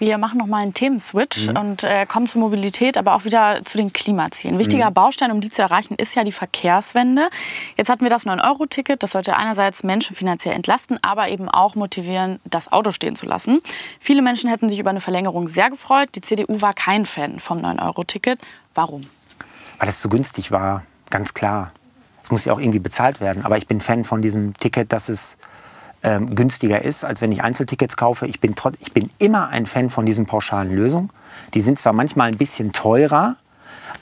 Wir 0.00 0.16
machen 0.16 0.38
noch 0.38 0.46
mal 0.46 0.62
einen 0.62 0.72
Themenswitch 0.72 1.48
mhm. 1.48 1.56
und 1.58 1.84
äh, 1.84 2.06
kommen 2.06 2.26
zur 2.26 2.40
Mobilität, 2.40 2.96
aber 2.96 3.14
auch 3.14 3.26
wieder 3.26 3.60
zu 3.66 3.76
den 3.76 3.92
Klimazielen. 3.92 4.58
Wichtiger 4.58 4.88
mhm. 4.88 4.94
Baustein, 4.94 5.30
um 5.30 5.42
die 5.42 5.50
zu 5.50 5.60
erreichen, 5.60 5.94
ist 5.96 6.14
ja 6.14 6.24
die 6.24 6.32
Verkehrswende. 6.32 7.28
Jetzt 7.76 7.90
hatten 7.90 8.02
wir 8.02 8.08
das 8.08 8.24
9-Euro-Ticket. 8.24 9.02
Das 9.02 9.12
sollte 9.12 9.36
einerseits 9.36 9.82
Menschen 9.82 10.16
finanziell 10.16 10.54
entlasten, 10.54 10.98
aber 11.02 11.28
eben 11.28 11.50
auch 11.50 11.74
motivieren, 11.74 12.40
das 12.46 12.72
Auto 12.72 12.92
stehen 12.92 13.14
zu 13.14 13.26
lassen. 13.26 13.60
Viele 14.00 14.22
Menschen 14.22 14.48
hätten 14.48 14.70
sich 14.70 14.78
über 14.78 14.88
eine 14.88 15.02
Verlängerung 15.02 15.48
sehr 15.48 15.68
gefreut. 15.68 16.08
Die 16.14 16.22
CDU 16.22 16.62
war 16.62 16.72
kein 16.72 17.04
Fan 17.04 17.38
vom 17.38 17.58
9-Euro-Ticket. 17.58 18.40
Warum? 18.74 19.02
Weil 19.78 19.90
es 19.90 20.00
so 20.00 20.08
günstig 20.08 20.50
war, 20.50 20.82
ganz 21.10 21.34
klar. 21.34 21.72
Es 22.24 22.30
muss 22.30 22.46
ja 22.46 22.54
auch 22.54 22.58
irgendwie 22.58 22.78
bezahlt 22.78 23.20
werden. 23.20 23.44
Aber 23.44 23.58
ich 23.58 23.66
bin 23.66 23.82
Fan 23.82 24.04
von 24.04 24.22
diesem 24.22 24.54
Ticket, 24.54 24.94
dass 24.94 25.10
es 25.10 25.36
ähm, 26.02 26.34
günstiger 26.34 26.82
ist, 26.82 27.04
als 27.04 27.20
wenn 27.20 27.32
ich 27.32 27.42
Einzeltickets 27.42 27.96
kaufe. 27.96 28.26
Ich 28.26 28.40
bin, 28.40 28.54
ich 28.80 28.92
bin 28.92 29.10
immer 29.18 29.48
ein 29.48 29.66
Fan 29.66 29.90
von 29.90 30.06
diesen 30.06 30.26
pauschalen 30.26 30.74
Lösungen. 30.74 31.10
Die 31.54 31.60
sind 31.60 31.78
zwar 31.78 31.92
manchmal 31.92 32.28
ein 32.28 32.38
bisschen 32.38 32.72
teurer, 32.72 33.36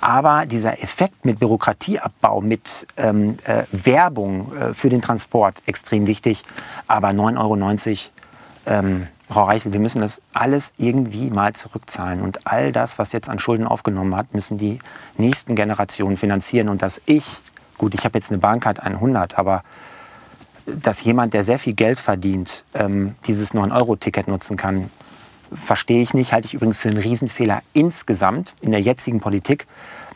aber 0.00 0.46
dieser 0.46 0.82
Effekt 0.82 1.24
mit 1.24 1.40
Bürokratieabbau, 1.40 2.40
mit 2.40 2.86
ähm, 2.96 3.38
äh, 3.44 3.64
Werbung 3.72 4.54
äh, 4.54 4.74
für 4.74 4.88
den 4.88 5.02
Transport 5.02 5.62
extrem 5.66 6.06
wichtig. 6.06 6.44
Aber 6.86 7.08
9,90 7.08 7.38
Euro, 7.38 7.96
ähm, 8.66 9.06
Frau 9.28 9.44
Reichel, 9.44 9.72
wir 9.72 9.80
müssen 9.80 10.00
das 10.00 10.22
alles 10.32 10.72
irgendwie 10.78 11.30
mal 11.30 11.52
zurückzahlen. 11.52 12.22
Und 12.22 12.46
all 12.46 12.72
das, 12.72 12.98
was 12.98 13.12
jetzt 13.12 13.28
an 13.28 13.38
Schulden 13.38 13.66
aufgenommen 13.66 14.16
hat, 14.16 14.32
müssen 14.34 14.56
die 14.56 14.78
nächsten 15.16 15.54
Generationen 15.54 16.16
finanzieren. 16.16 16.68
Und 16.68 16.80
dass 16.80 17.00
ich, 17.04 17.24
gut, 17.76 17.94
ich 17.94 18.04
habe 18.04 18.16
jetzt 18.16 18.30
eine 18.30 18.38
Bahncard 18.38 18.80
100, 18.80 19.38
aber 19.38 19.64
dass 20.82 21.02
jemand, 21.02 21.34
der 21.34 21.44
sehr 21.44 21.58
viel 21.58 21.74
Geld 21.74 21.98
verdient, 21.98 22.64
ähm, 22.74 23.14
dieses 23.26 23.54
9-Euro-Ticket 23.54 24.28
nutzen 24.28 24.56
kann, 24.56 24.90
verstehe 25.52 26.02
ich 26.02 26.14
nicht. 26.14 26.32
Halte 26.32 26.46
ich 26.46 26.54
übrigens 26.54 26.78
für 26.78 26.88
einen 26.88 26.98
Riesenfehler 26.98 27.62
insgesamt 27.72 28.54
in 28.60 28.70
der 28.70 28.80
jetzigen 28.80 29.20
Politik, 29.20 29.66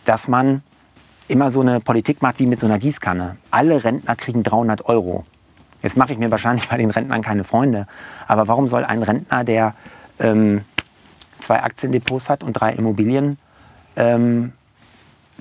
dass 0.04 0.28
man 0.28 0.62
immer 1.28 1.50
so 1.50 1.60
eine 1.60 1.80
Politik 1.80 2.20
macht 2.22 2.38
wie 2.38 2.46
mit 2.46 2.60
so 2.60 2.66
einer 2.66 2.78
Gießkanne. 2.78 3.36
Alle 3.50 3.84
Rentner 3.84 4.16
kriegen 4.16 4.42
300 4.42 4.84
Euro. 4.86 5.24
Jetzt 5.82 5.96
mache 5.96 6.12
ich 6.12 6.18
mir 6.18 6.30
wahrscheinlich 6.30 6.68
bei 6.68 6.76
den 6.76 6.90
Rentnern 6.90 7.22
keine 7.22 7.44
Freunde. 7.44 7.86
Aber 8.26 8.48
warum 8.48 8.68
soll 8.68 8.84
ein 8.84 9.02
Rentner, 9.02 9.44
der 9.44 9.74
ähm, 10.18 10.62
zwei 11.40 11.62
Aktiendepots 11.62 12.28
hat 12.28 12.44
und 12.44 12.52
drei 12.52 12.72
Immobilien, 12.72 13.38
ähm, 13.96 14.52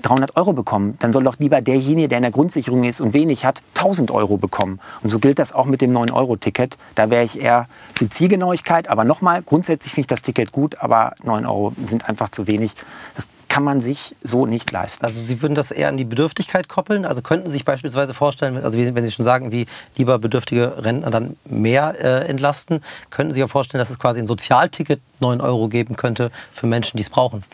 300 0.02 0.36
Euro 0.36 0.52
bekommen, 0.52 0.96
dann 0.98 1.12
soll 1.12 1.22
doch 1.22 1.38
lieber 1.38 1.60
derjenige, 1.60 2.08
der 2.08 2.18
in 2.18 2.22
der 2.22 2.30
Grundsicherung 2.30 2.84
ist 2.84 3.00
und 3.00 3.12
wenig 3.12 3.44
hat, 3.44 3.62
1000 3.76 4.10
Euro 4.10 4.36
bekommen. 4.36 4.80
Und 5.02 5.10
so 5.10 5.18
gilt 5.18 5.38
das 5.38 5.52
auch 5.52 5.66
mit 5.66 5.80
dem 5.80 5.92
9-Euro-Ticket. 5.92 6.78
Da 6.94 7.10
wäre 7.10 7.24
ich 7.24 7.40
eher 7.40 7.66
für 7.94 8.08
Zielgenauigkeit. 8.08 8.88
Aber 8.88 9.04
nochmal, 9.04 9.42
grundsätzlich 9.42 9.92
finde 9.92 10.02
ich 10.02 10.08
das 10.08 10.22
Ticket 10.22 10.52
gut, 10.52 10.76
aber 10.78 11.14
9 11.22 11.46
Euro 11.46 11.72
sind 11.86 12.08
einfach 12.08 12.30
zu 12.30 12.46
wenig. 12.46 12.72
Das 13.14 13.28
kann 13.52 13.64
man 13.64 13.82
sich 13.82 14.16
so 14.22 14.46
nicht 14.46 14.72
leisten. 14.72 15.04
Also 15.04 15.20
Sie 15.20 15.42
würden 15.42 15.54
das 15.54 15.72
eher 15.72 15.88
an 15.88 15.98
die 15.98 16.06
Bedürftigkeit 16.06 16.68
koppeln? 16.68 17.04
Also 17.04 17.20
könnten 17.20 17.48
Sie 17.48 17.52
sich 17.52 17.66
beispielsweise 17.66 18.14
vorstellen, 18.14 18.56
also 18.56 18.78
wenn 18.78 19.04
Sie 19.04 19.10
schon 19.10 19.26
sagen, 19.26 19.52
wie 19.52 19.66
lieber 19.94 20.18
bedürftige 20.18 20.82
Rentner 20.82 21.10
dann 21.10 21.36
mehr 21.44 21.94
äh, 22.00 22.26
entlasten, 22.28 22.80
könnten 23.10 23.32
Sie 23.32 23.34
sich 23.34 23.44
auch 23.44 23.50
vorstellen, 23.50 23.80
dass 23.80 23.90
es 23.90 23.98
quasi 23.98 24.20
ein 24.20 24.26
Sozialticket 24.26 25.02
9 25.20 25.42
Euro 25.42 25.68
geben 25.68 25.96
könnte 25.96 26.30
für 26.50 26.66
Menschen, 26.66 26.96
die 26.96 27.02
es 27.02 27.10
brauchen? 27.10 27.44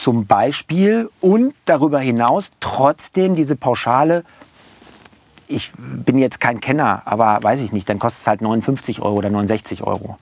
Zum 0.00 0.26
Beispiel 0.26 1.10
und 1.20 1.54
darüber 1.66 2.00
hinaus 2.00 2.52
trotzdem 2.60 3.36
diese 3.36 3.54
Pauschale 3.54 4.24
ich 5.50 5.72
bin 5.76 6.16
jetzt 6.18 6.40
kein 6.40 6.60
Kenner, 6.60 7.02
aber 7.06 7.42
weiß 7.42 7.60
ich 7.62 7.72
nicht, 7.72 7.88
dann 7.88 7.98
kostet 7.98 8.22
es 8.22 8.26
halt 8.28 8.40
59 8.40 9.02
Euro 9.02 9.16
oder 9.16 9.30
69 9.30 9.82
Euro. 9.82 10.16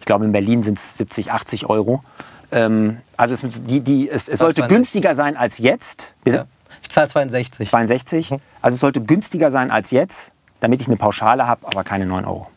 Ich 0.00 0.06
glaube, 0.06 0.24
in 0.24 0.32
Berlin 0.32 0.62
sind 0.62 0.78
es 0.78 0.96
70, 0.96 1.32
80 1.32 1.66
Euro. 1.66 2.02
Ähm, 2.50 2.96
also 3.16 3.34
es, 3.34 3.42
die, 3.62 3.80
die, 3.80 4.08
es, 4.08 4.26
es 4.26 4.38
sollte 4.38 4.62
62. 4.62 4.74
günstiger 4.74 5.14
sein 5.14 5.36
als 5.36 5.58
jetzt. 5.58 6.14
Bitte? 6.24 6.36
Ja. 6.38 6.44
Ich 6.82 6.88
zahle 6.88 7.08
62. 7.08 7.68
62. 7.68 8.30
Also 8.62 8.74
es 8.74 8.80
sollte 8.80 9.02
günstiger 9.02 9.50
sein 9.50 9.70
als 9.70 9.90
jetzt, 9.90 10.32
damit 10.60 10.80
ich 10.80 10.86
eine 10.86 10.96
Pauschale 10.96 11.46
habe, 11.46 11.66
aber 11.66 11.84
keine 11.84 12.06
9 12.06 12.24
Euro. 12.24 12.48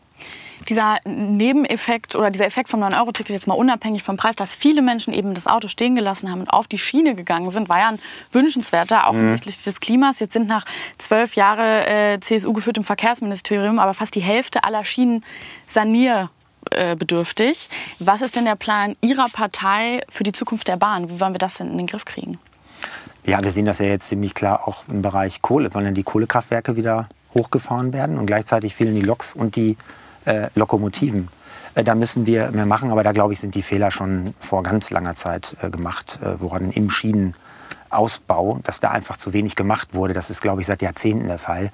Dieser 0.70 1.00
Nebeneffekt 1.06 2.16
oder 2.16 2.32
dieser 2.32 2.46
Effekt 2.46 2.70
vom 2.70 2.82
9-Euro-Ticket, 2.82 3.34
jetzt 3.34 3.48
mal 3.48 3.56
unabhängig 3.56 4.04
vom 4.04 4.18
Preis, 4.18 4.36
dass 4.36 4.54
viele 4.54 4.82
Menschen 4.82 5.14
eben 5.14 5.34
das 5.34 5.48
Auto 5.48 5.68
stehen 5.68 5.96
gelassen 5.96 6.32
haben 6.32 6.42
und 6.42 6.50
auf 6.50 6.68
die 6.68 6.78
Schiene 6.78 7.16
gegangen 7.16 7.52
sind, 7.52 7.70
war 7.70 7.80
ja 7.80 7.90
ein 7.90 8.00
wünschenswerter, 8.32 9.08
auch 9.08 9.14
hinsichtlich 9.14 9.64
des 9.64 9.80
Klimas. 9.80 10.20
Jetzt 10.20 10.34
sind 10.34 10.48
nach 10.48 10.66
zwölf 10.98 11.36
Jahren 11.36 11.60
äh, 11.60 12.20
CSU 12.20 12.54
geführt 12.54 12.78
im 12.78 12.84
Verkehrsministerium, 12.84 13.80
aber 13.80 13.94
fast 13.94 14.16
die 14.16 14.22
Hälfte 14.22 14.64
aller 14.64 14.86
Schienen 14.86 15.24
sanierbedürftig. 15.68 17.70
Was 18.00 18.22
ist 18.22 18.36
denn 18.36 18.46
der 18.46 18.56
Plan 18.56 18.96
Ihrer 19.02 19.28
Partei 19.30 20.02
für 20.10 20.24
die 20.24 20.32
Zukunft 20.32 20.68
der 20.68 20.78
Bahn? 20.78 21.10
Wie 21.10 21.20
wollen 21.20 21.34
wir 21.34 21.40
das 21.40 21.56
denn 21.56 21.72
in 21.72 21.78
den 21.78 21.88
Griff 21.88 22.06
kriegen? 22.06 22.38
Ja, 23.26 23.42
wir 23.42 23.52
sehen 23.52 23.66
das 23.66 23.80
ja 23.80 23.86
jetzt 23.86 24.08
ziemlich 24.08 24.34
klar 24.34 24.68
auch 24.68 24.84
im 24.90 25.02
Bereich 25.02 25.42
Kohle, 25.42 25.70
sondern 25.70 25.94
die 25.94 26.04
Kohlekraftwerke 26.04 26.76
wieder 26.76 27.08
hochgefahren 27.34 27.94
werden 27.94 28.18
und 28.18 28.26
gleichzeitig 28.26 28.76
fehlen 28.76 28.96
die 28.96 29.02
Loks 29.02 29.34
und 29.34 29.56
die 29.56 29.78
äh, 30.26 30.50
Lokomotiven. 30.56 31.30
Äh, 31.76 31.84
da 31.84 31.96
müssen 31.96 32.26
wir 32.26 32.52
mehr 32.52 32.66
machen, 32.66 32.92
aber 32.92 33.04
da 33.04 33.12
glaube 33.12 33.34
ich, 33.34 33.40
sind 33.40 33.56
die 33.56 33.62
Fehler 33.62 33.92
schon 33.92 34.34
vor 34.40 34.64
ganz 34.64 34.90
langer 34.90 35.16
Zeit 35.16 35.56
äh, 35.62 35.70
gemacht 35.70 36.20
äh, 36.22 36.40
worden 36.40 36.72
im 36.72 36.90
Schienenausbau, 36.90 38.60
dass 38.64 38.80
da 38.80 38.92
einfach 38.92 39.18
zu 39.18 39.34
wenig 39.34 39.56
gemacht 39.56 39.90
wurde. 39.94 40.14
Das 40.14 40.30
ist, 40.30 40.42
glaube 40.42 40.62
ich, 40.62 40.68
seit 40.68 40.82
Jahrzehnten 40.82 41.28
der 41.28 41.38
Fall. 41.40 41.72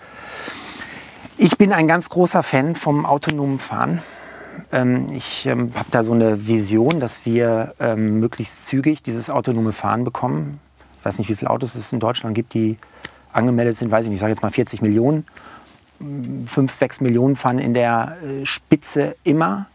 Ich 1.38 1.58
bin 1.58 1.72
ein 1.72 1.88
ganz 1.88 2.10
großer 2.10 2.44
Fan 2.44 2.76
vom 2.76 3.06
autonomen 3.06 3.60
Fahren. 3.60 4.02
Ähm, 4.72 5.08
ich 5.14 5.46
ähm, 5.46 5.72
habe 5.76 5.90
da 5.92 6.04
so 6.04 6.14
eine 6.14 6.48
Vision, 6.48 7.00
dass 7.00 7.26
wir 7.26 7.74
ähm, 7.80 8.20
möglichst 8.20 8.66
zügig 8.66 9.02
dieses 9.02 9.30
autonome 9.30 9.72
Fahren 9.72 10.04
bekommen. 10.04 10.60
Ich 11.00 11.06
weiß 11.06 11.18
nicht, 11.18 11.30
wie 11.30 11.36
viele 11.36 11.50
Autos 11.50 11.76
es 11.76 11.94
in 11.94 12.00
Deutschland 12.00 12.36
gibt, 12.36 12.54
die 12.54 12.78
angemeldet 13.32 13.78
sind, 13.78 13.92
weiß 13.92 14.06
ich 14.06 14.10
nicht, 14.10 14.18
ich 14.18 14.22
sage 14.22 14.32
jetzt 14.32 14.42
mal 14.42 14.52
40 14.52 14.82
Millionen. 14.82 15.26
5, 16.00 16.74
6 16.74 17.02
Millionen 17.02 17.36
fahren 17.36 17.60
in 17.60 17.74
der 17.74 18.18
äh, 18.24 18.46
Spitze 18.46 19.16
immer. 19.24 19.68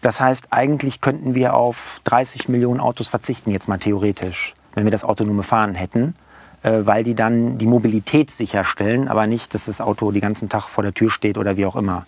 Das 0.00 0.20
heißt, 0.20 0.48
eigentlich 0.50 1.00
könnten 1.00 1.34
wir 1.34 1.54
auf 1.54 2.00
30 2.04 2.48
Millionen 2.48 2.80
Autos 2.80 3.08
verzichten, 3.08 3.50
jetzt 3.50 3.68
mal 3.68 3.78
theoretisch, 3.78 4.52
wenn 4.74 4.84
wir 4.84 4.90
das 4.90 5.04
autonome 5.04 5.44
Fahren 5.44 5.74
hätten, 5.74 6.16
äh, 6.62 6.80
weil 6.84 7.04
die 7.04 7.14
dann 7.14 7.58
die 7.58 7.66
Mobilität 7.66 8.30
sicherstellen, 8.30 9.08
aber 9.08 9.26
nicht, 9.26 9.54
dass 9.54 9.66
das 9.66 9.80
Auto 9.80 10.10
den 10.10 10.20
ganzen 10.20 10.48
Tag 10.48 10.64
vor 10.64 10.82
der 10.82 10.94
Tür 10.94 11.10
steht 11.10 11.38
oder 11.38 11.56
wie 11.56 11.66
auch 11.66 11.76
immer. 11.76 12.06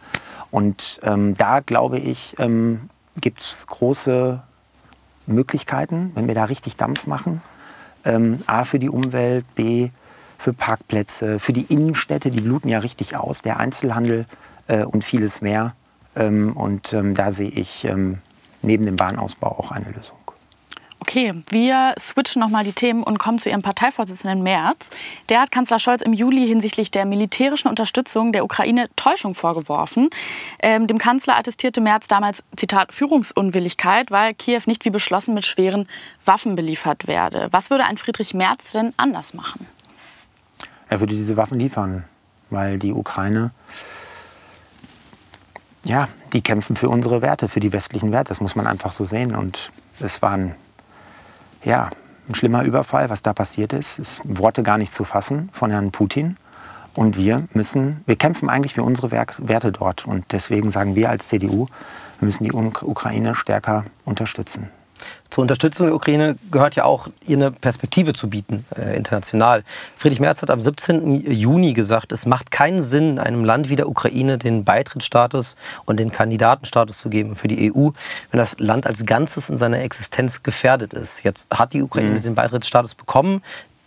Und 0.50 1.00
ähm, 1.04 1.36
da 1.36 1.60
glaube 1.60 1.98
ich, 1.98 2.34
ähm, 2.38 2.90
gibt 3.20 3.40
es 3.40 3.66
große 3.66 4.42
Möglichkeiten, 5.26 6.12
wenn 6.14 6.26
wir 6.26 6.34
da 6.34 6.44
richtig 6.44 6.76
Dampf 6.76 7.06
machen. 7.06 7.42
Ähm, 8.04 8.38
A 8.46 8.64
für 8.64 8.78
die 8.78 8.90
Umwelt, 8.90 9.44
B 9.54 9.90
für 10.44 10.52
Parkplätze, 10.52 11.38
für 11.38 11.54
die 11.54 11.62
Innenstädte, 11.72 12.28
die 12.28 12.42
bluten 12.42 12.68
ja 12.68 12.78
richtig 12.80 13.16
aus, 13.16 13.40
der 13.40 13.58
Einzelhandel 13.58 14.26
äh, 14.68 14.84
und 14.84 15.02
vieles 15.02 15.40
mehr. 15.40 15.74
Ähm, 16.14 16.52
und 16.54 16.92
ähm, 16.92 17.14
da 17.14 17.32
sehe 17.32 17.48
ich 17.48 17.86
ähm, 17.86 18.18
neben 18.60 18.84
dem 18.84 18.96
Bahnausbau 18.96 19.48
auch 19.48 19.70
eine 19.72 19.90
Lösung. 19.90 20.18
Okay, 21.00 21.34
wir 21.50 21.94
switchen 21.98 22.40
nochmal 22.40 22.64
die 22.64 22.72
Themen 22.72 23.02
und 23.02 23.18
kommen 23.18 23.38
zu 23.38 23.48
Ihrem 23.48 23.62
Parteivorsitzenden 23.62 24.42
Merz. 24.42 24.88
Der 25.28 25.40
hat 25.40 25.50
Kanzler 25.50 25.78
Scholz 25.78 26.02
im 26.02 26.12
Juli 26.12 26.46
hinsichtlich 26.46 26.90
der 26.90 27.04
militärischen 27.04 27.68
Unterstützung 27.68 28.32
der 28.32 28.44
Ukraine 28.44 28.88
Täuschung 28.96 29.34
vorgeworfen. 29.34 30.10
Ähm, 30.60 30.86
dem 30.86 30.98
Kanzler 30.98 31.36
attestierte 31.36 31.80
Merz 31.80 32.06
damals, 32.06 32.42
Zitat, 32.56 32.92
Führungsunwilligkeit, 32.92 34.10
weil 34.10 34.34
Kiew 34.34 34.62
nicht 34.66 34.84
wie 34.84 34.90
beschlossen 34.90 35.34
mit 35.34 35.44
schweren 35.44 35.88
Waffen 36.24 36.54
beliefert 36.54 37.06
werde. 37.06 37.48
Was 37.50 37.70
würde 37.70 37.84
ein 37.84 37.98
Friedrich 37.98 38.32
Merz 38.32 38.72
denn 38.72 38.94
anders 38.96 39.34
machen? 39.34 39.66
Er 40.94 41.00
würde 41.00 41.16
diese 41.16 41.36
Waffen 41.36 41.58
liefern, 41.58 42.04
weil 42.50 42.78
die 42.78 42.92
Ukraine, 42.92 43.50
ja, 45.82 46.06
die 46.32 46.40
kämpfen 46.40 46.76
für 46.76 46.88
unsere 46.88 47.20
Werte, 47.20 47.48
für 47.48 47.58
die 47.58 47.72
westlichen 47.72 48.12
Werte. 48.12 48.28
Das 48.28 48.40
muss 48.40 48.54
man 48.54 48.68
einfach 48.68 48.92
so 48.92 49.02
sehen. 49.02 49.34
Und 49.34 49.72
es 49.98 50.22
war 50.22 50.30
ein, 50.30 50.54
ja, 51.64 51.90
ein 52.28 52.36
schlimmer 52.36 52.62
Überfall, 52.62 53.10
was 53.10 53.22
da 53.22 53.32
passiert 53.32 53.72
ist. 53.72 53.98
Es 53.98 54.18
ist 54.18 54.20
Worte 54.22 54.62
gar 54.62 54.78
nicht 54.78 54.94
zu 54.94 55.02
fassen 55.02 55.48
von 55.52 55.72
Herrn 55.72 55.90
Putin. 55.90 56.36
Und 56.94 57.16
wir 57.16 57.42
müssen, 57.54 58.04
wir 58.06 58.14
kämpfen 58.14 58.48
eigentlich 58.48 58.74
für 58.74 58.84
unsere 58.84 59.10
Werte 59.10 59.72
dort. 59.72 60.06
Und 60.06 60.26
deswegen 60.30 60.70
sagen 60.70 60.94
wir 60.94 61.10
als 61.10 61.26
CDU, 61.26 61.66
wir 62.20 62.26
müssen 62.26 62.44
die 62.44 62.52
Ukraine 62.52 63.34
stärker 63.34 63.82
unterstützen. 64.04 64.68
Zur 65.30 65.42
Unterstützung 65.42 65.86
der 65.86 65.94
Ukraine 65.94 66.36
gehört 66.50 66.76
ja 66.76 66.84
auch, 66.84 67.08
ihr 67.26 67.36
eine 67.36 67.50
Perspektive 67.50 68.12
zu 68.12 68.30
bieten, 68.30 68.64
äh, 68.76 68.96
international. 68.96 69.64
Friedrich 69.96 70.20
Merz 70.20 70.42
hat 70.42 70.50
am 70.50 70.60
17. 70.60 71.28
Juni 71.30 71.72
gesagt, 71.72 72.12
es 72.12 72.24
macht 72.26 72.50
keinen 72.50 72.82
Sinn, 72.82 73.18
einem 73.18 73.44
Land 73.44 73.68
wie 73.68 73.76
der 73.76 73.88
Ukraine 73.88 74.38
den 74.38 74.64
Beitrittsstatus 74.64 75.56
und 75.86 75.98
den 75.98 76.12
Kandidatenstatus 76.12 76.98
zu 76.98 77.08
geben 77.08 77.34
für 77.34 77.48
die 77.48 77.72
EU, 77.72 77.90
wenn 78.30 78.38
das 78.38 78.58
Land 78.60 78.86
als 78.86 79.04
Ganzes 79.06 79.50
in 79.50 79.56
seiner 79.56 79.80
Existenz 79.80 80.42
gefährdet 80.42 80.92
ist. 80.92 81.24
Jetzt 81.24 81.50
hat 81.52 81.72
die 81.72 81.82
Ukraine 81.82 82.10
Mhm. 82.18 82.22
den 82.22 82.34
Beitrittsstatus 82.34 82.94
bekommen. 82.94 83.42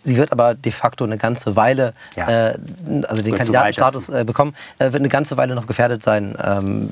Sie 0.08 0.16
wird 0.16 0.32
aber 0.32 0.56
de 0.56 0.72
facto 0.72 1.04
eine 1.04 1.18
ganze 1.18 1.58
Weile, 1.58 1.94
Ja. 2.16 2.30
äh, 2.52 2.58
also 3.10 3.22
den 3.22 3.36
Kandidatenstatus 3.36 4.08
äh, 4.08 4.24
bekommen, 4.24 4.56
äh, 4.80 4.86
wird 4.86 4.96
eine 5.02 5.10
ganze 5.10 5.36
Weile 5.36 5.54
noch 5.54 5.68
gefährdet 5.68 6.02
sein, 6.02 6.34
ähm, 6.42 6.90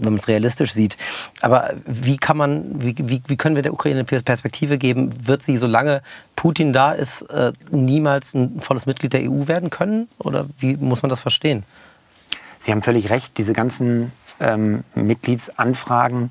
wenn 0.00 0.12
man 0.12 0.16
es 0.16 0.28
realistisch 0.28 0.74
sieht. 0.74 0.98
Aber 1.40 1.70
wie 1.86 2.18
kann 2.18 2.36
man, 2.36 2.82
wie, 2.82 2.94
wie, 2.98 3.22
wie 3.26 3.36
können 3.38 3.54
wir 3.56 3.62
der 3.62 3.72
Ukraine 3.72 4.04
eine 4.06 4.22
Perspektive 4.22 4.76
geben? 4.76 5.14
Wird 5.26 5.42
sie, 5.42 5.56
solange 5.56 6.02
Putin 6.36 6.74
da 6.74 6.92
ist, 6.92 7.22
äh, 7.30 7.52
niemals 7.70 8.34
ein 8.34 8.60
volles 8.60 8.84
Mitglied 8.84 9.14
der 9.14 9.22
EU 9.22 9.48
werden 9.48 9.70
können? 9.70 10.08
Oder 10.18 10.44
wie 10.58 10.76
muss 10.76 11.00
man 11.00 11.08
das 11.08 11.22
verstehen? 11.22 11.62
Sie 12.58 12.70
haben 12.70 12.82
völlig 12.82 13.08
recht, 13.08 13.38
diese 13.38 13.54
ganzen 13.54 14.12
ähm, 14.40 14.84
Mitgliedsanfragen, 14.94 16.28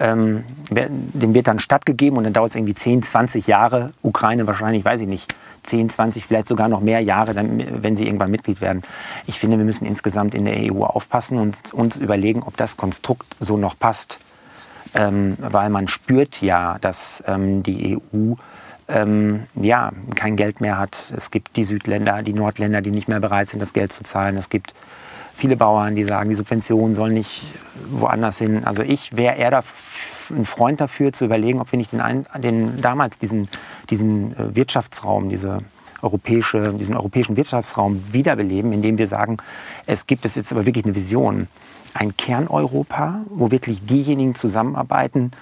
ähm, 0.00 0.44
dem 0.70 1.32
wird 1.32 1.48
dann 1.48 1.58
stattgegeben 1.60 2.18
und 2.18 2.24
dann 2.24 2.34
dauert 2.34 2.50
es 2.50 2.56
irgendwie 2.56 2.74
10, 2.74 3.02
20 3.02 3.46
Jahre. 3.46 3.92
Ukraine 4.02 4.46
wahrscheinlich, 4.46 4.84
weiß 4.84 5.00
ich 5.00 5.08
nicht, 5.08 5.34
10, 5.68 5.90
20, 5.90 6.26
vielleicht 6.26 6.48
sogar 6.48 6.68
noch 6.68 6.80
mehr 6.80 7.00
Jahre, 7.00 7.34
dann, 7.34 7.82
wenn 7.82 7.96
sie 7.96 8.06
irgendwann 8.06 8.30
Mitglied 8.30 8.60
werden. 8.60 8.82
Ich 9.26 9.38
finde, 9.38 9.58
wir 9.58 9.64
müssen 9.64 9.86
insgesamt 9.86 10.34
in 10.34 10.44
der 10.44 10.72
EU 10.72 10.82
aufpassen 10.84 11.38
und 11.38 11.72
uns 11.72 11.96
überlegen, 11.96 12.42
ob 12.42 12.56
das 12.56 12.76
Konstrukt 12.76 13.36
so 13.40 13.56
noch 13.56 13.78
passt. 13.78 14.18
Ähm, 14.94 15.36
weil 15.38 15.68
man 15.68 15.86
spürt 15.86 16.40
ja, 16.40 16.78
dass 16.80 17.22
ähm, 17.26 17.62
die 17.62 17.98
EU 17.98 18.34
ähm, 18.88 19.46
ja, 19.54 19.92
kein 20.14 20.36
Geld 20.36 20.60
mehr 20.60 20.78
hat. 20.78 21.12
Es 21.14 21.30
gibt 21.30 21.56
die 21.56 21.64
Südländer, 21.64 22.22
die 22.22 22.32
Nordländer, 22.32 22.80
die 22.80 22.90
nicht 22.90 23.06
mehr 23.06 23.20
bereit 23.20 23.50
sind, 23.50 23.60
das 23.60 23.74
Geld 23.74 23.92
zu 23.92 24.02
zahlen. 24.02 24.36
Es 24.36 24.48
gibt 24.48 24.74
viele 25.36 25.56
Bauern, 25.56 25.94
die 25.94 26.04
sagen, 26.04 26.30
die 26.30 26.36
Subventionen 26.36 26.94
sollen 26.94 27.14
nicht 27.14 27.44
woanders 27.90 28.38
hin. 28.38 28.64
Also 28.64 28.82
ich 28.82 29.14
wäre 29.16 29.36
eher 29.36 29.50
da 29.50 29.62
ein 30.30 30.44
Freund 30.44 30.80
dafür, 30.80 31.12
zu 31.12 31.24
überlegen, 31.24 31.60
ob 31.60 31.72
wir 31.72 31.78
nicht 31.78 31.92
den, 31.92 32.26
den 32.38 32.80
damals 32.80 33.18
diesen, 33.18 33.48
diesen 33.90 34.36
äh, 34.36 34.56
Wirtschaftsraum, 34.56 35.28
diese 35.28 35.58
europäische, 36.02 36.74
diesen 36.74 36.96
europäischen 36.96 37.36
Wirtschaftsraum 37.36 38.12
wiederbeleben, 38.12 38.72
indem 38.72 38.98
wir 38.98 39.08
sagen, 39.08 39.38
es 39.86 40.06
gibt 40.06 40.24
es 40.24 40.36
jetzt 40.36 40.52
aber 40.52 40.66
wirklich 40.66 40.84
eine 40.84 40.94
Vision, 40.94 41.48
ein 41.94 42.16
Kerneuropa, 42.16 43.24
wo 43.30 43.50
wirklich 43.50 43.84
diejenigen 43.84 44.34
zusammenarbeiten, 44.34 45.32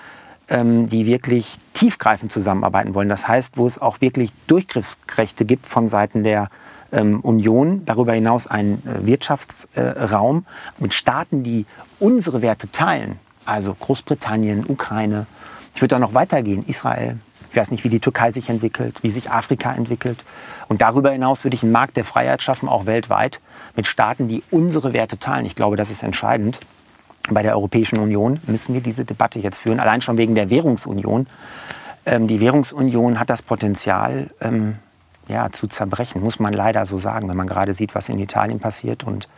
ähm, 0.48 0.86
die 0.86 1.06
wirklich 1.06 1.58
tiefgreifend 1.72 2.32
zusammenarbeiten 2.32 2.94
wollen. 2.94 3.08
Das 3.08 3.28
heißt, 3.28 3.58
wo 3.58 3.66
es 3.66 3.80
auch 3.80 4.00
wirklich 4.00 4.30
Durchgriffsrechte 4.46 5.44
gibt 5.44 5.66
von 5.66 5.88
Seiten 5.88 6.24
der 6.24 6.48
ähm, 6.92 7.20
Union, 7.20 7.84
darüber 7.84 8.12
hinaus 8.12 8.46
einen 8.46 8.82
äh, 8.86 9.06
Wirtschaftsraum 9.06 10.44
mit 10.78 10.94
Staaten, 10.94 11.42
die 11.42 11.66
unsere 11.98 12.42
Werte 12.42 12.70
teilen. 12.70 13.18
Also 13.46 13.74
Großbritannien, 13.74 14.66
Ukraine. 14.68 15.26
Ich 15.74 15.80
würde 15.80 15.94
da 15.94 15.98
noch 15.98 16.14
weitergehen, 16.14 16.62
Israel. 16.62 17.18
Ich 17.50 17.56
weiß 17.56 17.70
nicht, 17.70 17.84
wie 17.84 17.88
die 17.88 18.00
Türkei 18.00 18.30
sich 18.30 18.50
entwickelt, 18.50 19.02
wie 19.02 19.10
sich 19.10 19.30
Afrika 19.30 19.72
entwickelt. 19.72 20.24
Und 20.68 20.82
darüber 20.82 21.10
hinaus 21.10 21.44
würde 21.44 21.54
ich 21.54 21.62
einen 21.62 21.72
Markt 21.72 21.96
der 21.96 22.04
Freiheit 22.04 22.42
schaffen, 22.42 22.68
auch 22.68 22.86
weltweit, 22.86 23.40
mit 23.76 23.86
Staaten, 23.86 24.28
die 24.28 24.42
unsere 24.50 24.92
Werte 24.92 25.18
teilen. 25.18 25.46
Ich 25.46 25.54
glaube, 25.54 25.76
das 25.76 25.90
ist 25.90 26.02
entscheidend. 26.02 26.60
Bei 27.30 27.42
der 27.42 27.54
Europäischen 27.54 27.98
Union 27.98 28.40
müssen 28.46 28.74
wir 28.74 28.80
diese 28.80 29.04
Debatte 29.04 29.38
jetzt 29.38 29.58
führen, 29.58 29.80
allein 29.80 30.00
schon 30.00 30.18
wegen 30.18 30.34
der 30.34 30.50
Währungsunion. 30.50 31.26
Ähm, 32.04 32.26
die 32.26 32.40
Währungsunion 32.40 33.18
hat 33.18 33.30
das 33.30 33.42
Potenzial, 33.42 34.28
ähm, 34.40 34.76
ja, 35.28 35.50
zu 35.50 35.66
zerbrechen, 35.66 36.22
muss 36.22 36.38
man 36.38 36.52
leider 36.52 36.86
so 36.86 36.98
sagen, 36.98 37.28
wenn 37.28 37.36
man 37.36 37.48
gerade 37.48 37.74
sieht, 37.74 37.94
was 37.94 38.08
in 38.08 38.18
Italien 38.18 38.60
passiert 38.60 39.02
und 39.02 39.28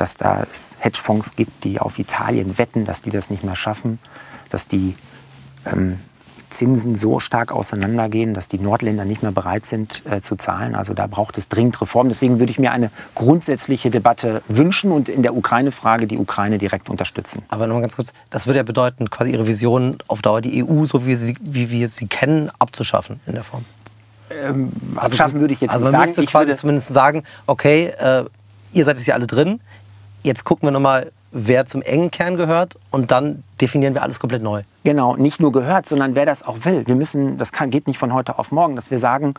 dass 0.00 0.16
da 0.16 0.44
es 0.50 0.76
Hedgefonds 0.80 1.36
gibt, 1.36 1.64
die 1.64 1.78
auf 1.78 1.98
Italien 1.98 2.56
wetten, 2.58 2.84
dass 2.84 3.02
die 3.02 3.10
das 3.10 3.30
nicht 3.30 3.44
mehr 3.44 3.56
schaffen, 3.56 3.98
dass 4.48 4.66
die 4.66 4.94
ähm, 5.66 5.98
Zinsen 6.50 6.94
so 6.96 7.20
stark 7.20 7.52
auseinandergehen, 7.52 8.34
dass 8.34 8.48
die 8.48 8.58
Nordländer 8.58 9.04
nicht 9.04 9.22
mehr 9.22 9.30
bereit 9.30 9.66
sind 9.66 10.02
äh, 10.10 10.20
zu 10.20 10.36
zahlen. 10.36 10.74
Also 10.74 10.94
da 10.94 11.06
braucht 11.06 11.38
es 11.38 11.48
dringend 11.48 11.80
Reformen. 11.80 12.08
Deswegen 12.08 12.38
würde 12.38 12.50
ich 12.50 12.58
mir 12.58 12.72
eine 12.72 12.90
grundsätzliche 13.14 13.90
Debatte 13.90 14.42
wünschen 14.48 14.90
und 14.90 15.08
in 15.08 15.22
der 15.22 15.36
Ukraine-Frage 15.36 16.06
die 16.06 16.18
Ukraine 16.18 16.58
direkt 16.58 16.90
unterstützen. 16.90 17.42
Aber 17.48 17.66
nochmal 17.66 17.82
ganz 17.82 17.96
kurz, 17.96 18.12
das 18.30 18.46
würde 18.46 18.58
ja 18.58 18.62
bedeuten, 18.64 19.10
quasi 19.10 19.32
Ihre 19.32 19.46
Vision 19.46 19.98
auf 20.08 20.22
Dauer 20.22 20.40
die 20.40 20.64
EU, 20.64 20.84
so 20.86 21.06
wie, 21.06 21.14
sie, 21.14 21.36
wie 21.40 21.70
wir 21.70 21.88
sie 21.88 22.06
kennen, 22.06 22.50
abzuschaffen 22.58 23.20
in 23.26 23.34
der 23.34 23.44
Form. 23.44 23.64
Ähm, 24.30 24.72
abschaffen 24.96 25.40
würde 25.40 25.54
ich 25.54 25.60
jetzt 25.60 25.72
also 25.72 25.84
nicht 25.84 25.92
man 25.92 26.00
sagen. 26.00 26.08
müsste 26.08 26.22
Ich 26.22 26.30
quasi 26.30 26.46
würde, 26.48 26.58
zumindest 26.58 26.88
sagen, 26.88 27.24
okay, 27.46 27.92
äh, 27.98 28.24
ihr 28.72 28.84
seid 28.84 28.96
jetzt 28.96 29.06
ja 29.06 29.14
alle 29.14 29.26
drin, 29.26 29.60
jetzt 30.22 30.44
gucken 30.44 30.66
wir 30.66 30.72
nochmal, 30.72 31.12
wer 31.32 31.66
zum 31.66 31.82
engen 31.82 32.10
Kern 32.10 32.36
gehört 32.36 32.76
und 32.90 33.10
dann 33.10 33.44
definieren 33.60 33.94
wir 33.94 34.02
alles 34.02 34.18
komplett 34.18 34.42
neu. 34.42 34.62
Genau, 34.82 35.16
nicht 35.16 35.40
nur 35.40 35.52
gehört, 35.52 35.86
sondern 35.86 36.14
wer 36.14 36.26
das 36.26 36.42
auch 36.42 36.64
will. 36.64 36.86
Wir 36.86 36.96
müssen, 36.96 37.38
das 37.38 37.52
kann, 37.52 37.70
geht 37.70 37.86
nicht 37.86 37.98
von 37.98 38.12
heute 38.12 38.38
auf 38.38 38.50
morgen, 38.50 38.74
dass 38.74 38.90
wir 38.90 38.98
sagen, 38.98 39.34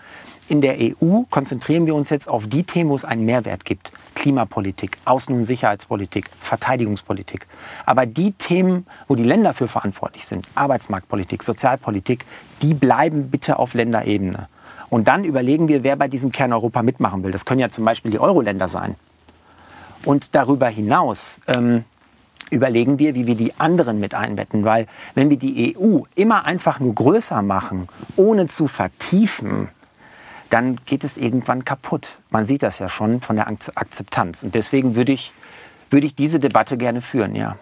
in 0.47 0.61
der 0.61 0.77
EU 0.79 1.23
konzentrieren 1.29 1.85
wir 1.85 1.95
uns 1.95 2.09
jetzt 2.09 2.29
auf 2.29 2.47
die 2.47 2.63
Themen, 2.63 2.89
wo 2.91 2.95
es 2.95 3.03
einen 3.03 3.25
Mehrwert 3.25 3.65
gibt. 3.65 3.91
Klimapolitik, 4.15 4.97
Außen- 5.05 5.33
und 5.33 5.43
Sicherheitspolitik, 5.43 6.29
Verteidigungspolitik. 6.39 7.47
Aber 7.85 8.05
die 8.05 8.33
Themen, 8.33 8.85
wo 9.07 9.15
die 9.15 9.23
Länder 9.23 9.53
für 9.53 9.67
verantwortlich 9.67 10.27
sind, 10.27 10.45
Arbeitsmarktpolitik, 10.55 11.43
Sozialpolitik, 11.43 12.25
die 12.61 12.73
bleiben 12.73 13.29
bitte 13.29 13.57
auf 13.57 13.73
Länderebene. 13.73 14.47
Und 14.89 15.07
dann 15.07 15.23
überlegen 15.23 15.67
wir, 15.67 15.83
wer 15.83 15.95
bei 15.95 16.07
diesem 16.07 16.31
Kern 16.31 16.53
Europa 16.53 16.83
mitmachen 16.83 17.23
will. 17.23 17.31
Das 17.31 17.45
können 17.45 17.61
ja 17.61 17.69
zum 17.69 17.85
Beispiel 17.85 18.11
die 18.11 18.19
Euro-Länder 18.19 18.67
sein. 18.67 18.95
Und 20.05 20.35
darüber 20.35 20.67
hinaus 20.67 21.39
ähm, 21.47 21.83
überlegen 22.49 22.99
wir, 22.99 23.15
wie 23.15 23.27
wir 23.27 23.35
die 23.35 23.59
anderen 23.59 23.99
mit 23.99 24.13
einbetten. 24.13 24.65
Weil 24.65 24.87
wenn 25.15 25.29
wir 25.29 25.37
die 25.37 25.75
EU 25.77 26.01
immer 26.15 26.45
einfach 26.45 26.79
nur 26.79 26.93
größer 26.95 27.41
machen, 27.41 27.87
ohne 28.15 28.47
zu 28.47 28.67
vertiefen, 28.67 29.69
dann 30.49 30.77
geht 30.85 31.03
es 31.03 31.17
irgendwann 31.17 31.63
kaputt. 31.63 32.17
Man 32.29 32.45
sieht 32.45 32.63
das 32.63 32.79
ja 32.79 32.89
schon 32.89 33.21
von 33.21 33.37
der 33.37 33.47
Ak- 33.47 33.71
Akzeptanz. 33.75 34.43
Und 34.43 34.53
deswegen 34.55 34.95
würde 34.95 35.13
ich, 35.13 35.31
würde 35.89 36.07
ich 36.07 36.15
diese 36.15 36.39
Debatte 36.39 36.77
gerne 36.77 37.01
führen, 37.01 37.35
ja. 37.35 37.55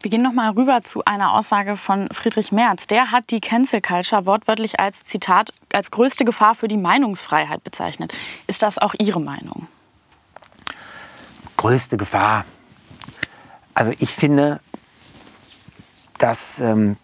Wir 0.00 0.12
gehen 0.12 0.22
noch 0.22 0.32
mal 0.32 0.50
rüber 0.52 0.82
zu 0.84 1.04
einer 1.04 1.34
Aussage 1.34 1.76
von 1.76 2.08
Friedrich 2.12 2.52
Merz. 2.52 2.86
Der 2.86 3.10
hat 3.10 3.30
die 3.30 3.40
Cancel 3.40 3.80
Culture 3.80 4.26
wortwörtlich 4.26 4.78
als 4.78 5.02
Zitat 5.02 5.52
als 5.72 5.90
größte 5.90 6.24
Gefahr 6.24 6.54
für 6.54 6.68
die 6.68 6.76
Meinungsfreiheit 6.76 7.64
bezeichnet. 7.64 8.12
Ist 8.46 8.62
das 8.62 8.78
auch 8.78 8.94
Ihre 8.98 9.20
Meinung? 9.20 9.66
Größte 11.58 11.98
Gefahr. 11.98 12.46
Also 13.74 13.92
ich 13.98 14.14
finde, 14.14 14.60
dass 16.16 16.60
ähm, 16.60 16.96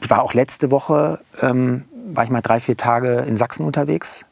ich 0.00 0.10
war 0.10 0.22
auch 0.22 0.34
letzte 0.34 0.70
Woche, 0.70 1.18
ähm, 1.40 1.84
war 2.12 2.24
ich 2.24 2.30
mal 2.30 2.42
drei, 2.42 2.60
vier 2.60 2.76
Tage 2.76 3.24
in 3.26 3.36
Sachsen 3.36 3.66
unterwegs, 3.66 4.24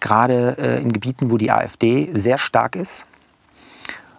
gerade 0.00 0.56
äh, 0.58 0.80
in 0.80 0.92
Gebieten, 0.92 1.30
wo 1.30 1.38
die 1.38 1.50
AfD 1.50 2.10
sehr 2.12 2.38
stark 2.38 2.76
ist. 2.76 3.04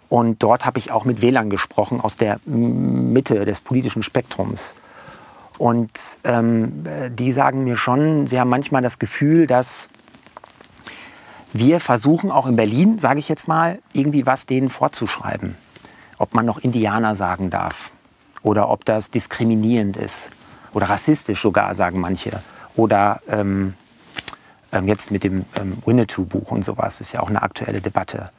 Und 0.10 0.42
dort 0.42 0.66
habe 0.66 0.80
ich 0.80 0.92
auch 0.92 1.06
mit 1.06 1.22
Wählern 1.22 1.52
gesprochen 1.52 2.02
aus 2.02 2.18
der 2.18 2.40
Mitte 2.46 3.46
des 3.46 3.60
politischen 3.60 4.02
Spektrums. 4.02 4.74
Und 5.60 6.20
ähm, 6.24 6.84
äh, 6.86 7.12
die 7.12 7.32
sagen 7.32 7.64
mir 7.64 7.78
schon, 7.78 8.26
sie 8.26 8.40
haben 8.40 8.50
manchmal 8.50 8.82
das 8.82 8.98
Gefühl, 8.98 9.46
dass 9.46 9.90
wir 11.54 11.80
versuchen 11.80 12.32
auch 12.32 12.46
in 12.48 12.56
Berlin, 12.56 13.00
sage 13.00 13.20
ich 13.20 13.30
jetzt 13.30 13.48
mal, 13.48 13.80
irgendwie 13.94 14.26
was 14.26 14.46
denen 14.46 14.70
vorzuschreiben. 14.70 15.56
Ob 16.18 16.34
man 16.34 16.46
noch 16.46 16.60
Indianer 16.60 17.16
sagen 17.16 17.50
darf 17.50 17.92
oder 18.44 18.70
ob 18.70 18.86
das 18.86 19.10
diskriminierend 19.12 19.98
ist 19.98 20.30
oder 20.74 20.90
rassistisch 20.90 21.42
sogar, 21.42 21.74
sagen 21.74 22.00
manche. 22.00 22.44
Oder 22.76 23.22
ähm, 23.30 23.74
ähm, 24.72 24.88
jetzt 24.88 25.12
mit 25.12 25.24
dem 25.24 25.46
ähm, 25.60 25.78
Winnetou-Buch 25.86 26.52
und 26.52 26.64
sowas 26.64 27.02
ist 27.02 27.12
ja 27.14 27.22
auch 27.22 27.30
eine 27.30 27.42
aktuelle 27.42 27.82
Debatte. 27.82 28.30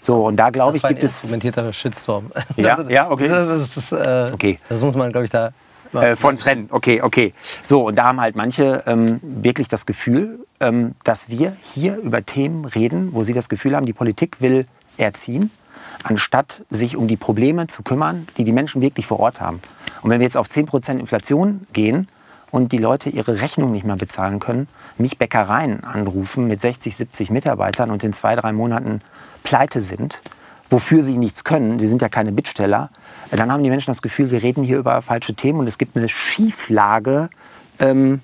So, 0.00 0.26
und 0.26 0.36
da 0.36 0.50
glaube 0.50 0.76
ich, 0.76 0.82
gibt 0.82 1.02
es. 1.02 1.12
instrumentierter 1.12 1.72
Shitstorm. 1.72 2.30
Ja, 2.56 2.82
ja, 2.88 3.10
okay. 3.10 3.28
Das, 3.28 3.76
ist, 3.76 3.92
äh, 3.92 4.30
Okay. 4.32 4.58
das 4.68 4.80
muss 4.82 4.94
man, 4.94 5.10
glaube 5.10 5.24
ich, 5.24 5.30
da... 5.30 5.52
Äh, 5.92 6.16
von 6.16 6.38
trennen, 6.38 6.68
okay, 6.70 7.02
okay. 7.02 7.32
So, 7.64 7.86
und 7.86 7.96
da 7.96 8.04
haben 8.04 8.20
halt 8.20 8.36
manche 8.36 8.82
ähm, 8.86 9.20
wirklich 9.22 9.68
das 9.68 9.86
Gefühl, 9.86 10.40
ähm, 10.60 10.94
dass 11.04 11.28
wir 11.28 11.56
hier 11.62 11.96
über 11.96 12.24
Themen 12.24 12.64
reden, 12.64 13.14
wo 13.14 13.22
sie 13.22 13.32
das 13.32 13.48
Gefühl 13.48 13.74
haben, 13.74 13.86
die 13.86 13.92
Politik 13.92 14.40
will 14.40 14.66
erziehen, 14.96 15.50
anstatt 16.02 16.64
sich 16.70 16.96
um 16.96 17.08
die 17.08 17.16
Probleme 17.16 17.66
zu 17.66 17.82
kümmern, 17.82 18.28
die 18.36 18.44
die 18.44 18.52
Menschen 18.52 18.82
wirklich 18.82 19.06
vor 19.06 19.20
Ort 19.20 19.40
haben. 19.40 19.60
Und 20.02 20.10
wenn 20.10 20.20
wir 20.20 20.24
jetzt 20.26 20.36
auf 20.36 20.48
10% 20.48 20.98
Inflation 20.98 21.66
gehen 21.72 22.08
und 22.50 22.72
die 22.72 22.78
Leute 22.78 23.10
ihre 23.10 23.40
Rechnung 23.40 23.72
nicht 23.72 23.84
mehr 23.84 23.96
bezahlen 23.96 24.38
können, 24.38 24.68
mich 24.96 25.18
Bäckereien 25.18 25.84
anrufen 25.84 26.46
mit 26.48 26.60
60, 26.60 26.96
70 26.96 27.30
Mitarbeitern 27.30 27.90
und 27.90 28.04
in 28.04 28.12
zwei, 28.12 28.36
drei 28.36 28.52
Monaten 28.52 29.00
pleite 29.42 29.80
sind, 29.80 30.20
wofür 30.70 31.02
sie 31.02 31.18
nichts 31.18 31.44
können, 31.44 31.78
sie 31.78 31.86
sind 31.86 32.02
ja 32.02 32.08
keine 32.08 32.32
Bittsteller, 32.32 32.90
dann 33.30 33.52
haben 33.52 33.62
die 33.62 33.70
Menschen 33.70 33.90
das 33.90 34.02
Gefühl, 34.02 34.30
wir 34.30 34.42
reden 34.42 34.62
hier 34.62 34.78
über 34.78 35.02
falsche 35.02 35.34
Themen 35.34 35.60
und 35.60 35.66
es 35.66 35.78
gibt 35.78 35.96
eine 35.96 36.08
Schieflage 36.08 37.30
ähm, 37.78 38.20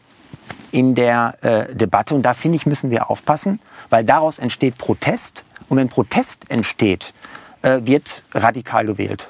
in 0.71 0.95
der 0.95 1.37
äh, 1.43 1.75
Debatte. 1.75 2.15
Und 2.15 2.23
da 2.23 2.35
finde 2.35 2.57
ich, 2.57 2.67
müssen 2.67 2.91
wir 2.91 3.11
aufpassen, 3.11 3.61
weil 3.91 4.05
daraus 4.05 4.39
entsteht 4.39 4.79
Protest. 4.79 5.45
Und 5.69 5.77
wenn 5.77 5.89
Protest 5.89 6.51
entsteht, 6.51 7.15
äh, 7.63 7.81
wird 7.85 8.25
radikal 8.35 8.85
gewählt. 8.85 9.29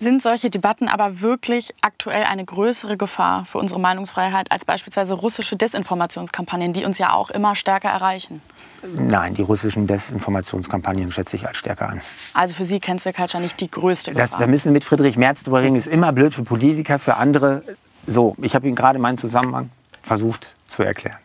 Sind 0.00 0.22
solche 0.22 0.50
Debatten 0.50 0.88
aber 0.88 1.20
wirklich 1.20 1.74
aktuell 1.82 2.24
eine 2.24 2.44
größere 2.44 2.96
Gefahr 2.96 3.44
für 3.44 3.58
unsere 3.58 3.78
Meinungsfreiheit 3.78 4.50
als 4.50 4.64
beispielsweise 4.64 5.12
russische 5.12 5.56
Desinformationskampagnen, 5.56 6.72
die 6.72 6.84
uns 6.84 6.98
ja 6.98 7.12
auch 7.12 7.30
immer 7.30 7.54
stärker 7.54 7.90
erreichen? 7.90 8.40
Nein, 8.96 9.34
die 9.34 9.42
russischen 9.42 9.86
Desinformationskampagnen 9.86 11.10
schätze 11.12 11.36
ich 11.36 11.46
als 11.46 11.56
stärker 11.56 11.88
an. 11.88 12.00
Also 12.34 12.54
für 12.54 12.64
Sie 12.64 12.80
Cancel 12.80 13.12
Culture 13.12 13.42
nicht 13.42 13.60
die 13.60 13.70
größte 13.70 14.12
Das, 14.12 14.30
Gefahr? 14.32 14.46
da 14.46 14.50
müssen 14.50 14.66
wir 14.66 14.72
mit 14.72 14.84
Friedrich 14.84 15.16
Merz 15.16 15.42
drüber 15.44 15.62
reden. 15.62 15.76
Ist 15.76 15.86
immer 15.86 16.12
blöd 16.12 16.34
für 16.34 16.42
Politiker, 16.42 16.98
für 16.98 17.16
andere. 17.16 17.62
So, 18.06 18.34
ich 18.42 18.54
habe 18.54 18.66
Ihnen 18.66 18.74
gerade 18.76 18.98
meinen 18.98 19.18
Zusammenhang 19.18 19.70
versucht 20.02 20.52
zu 20.66 20.82
erklären. 20.82 21.18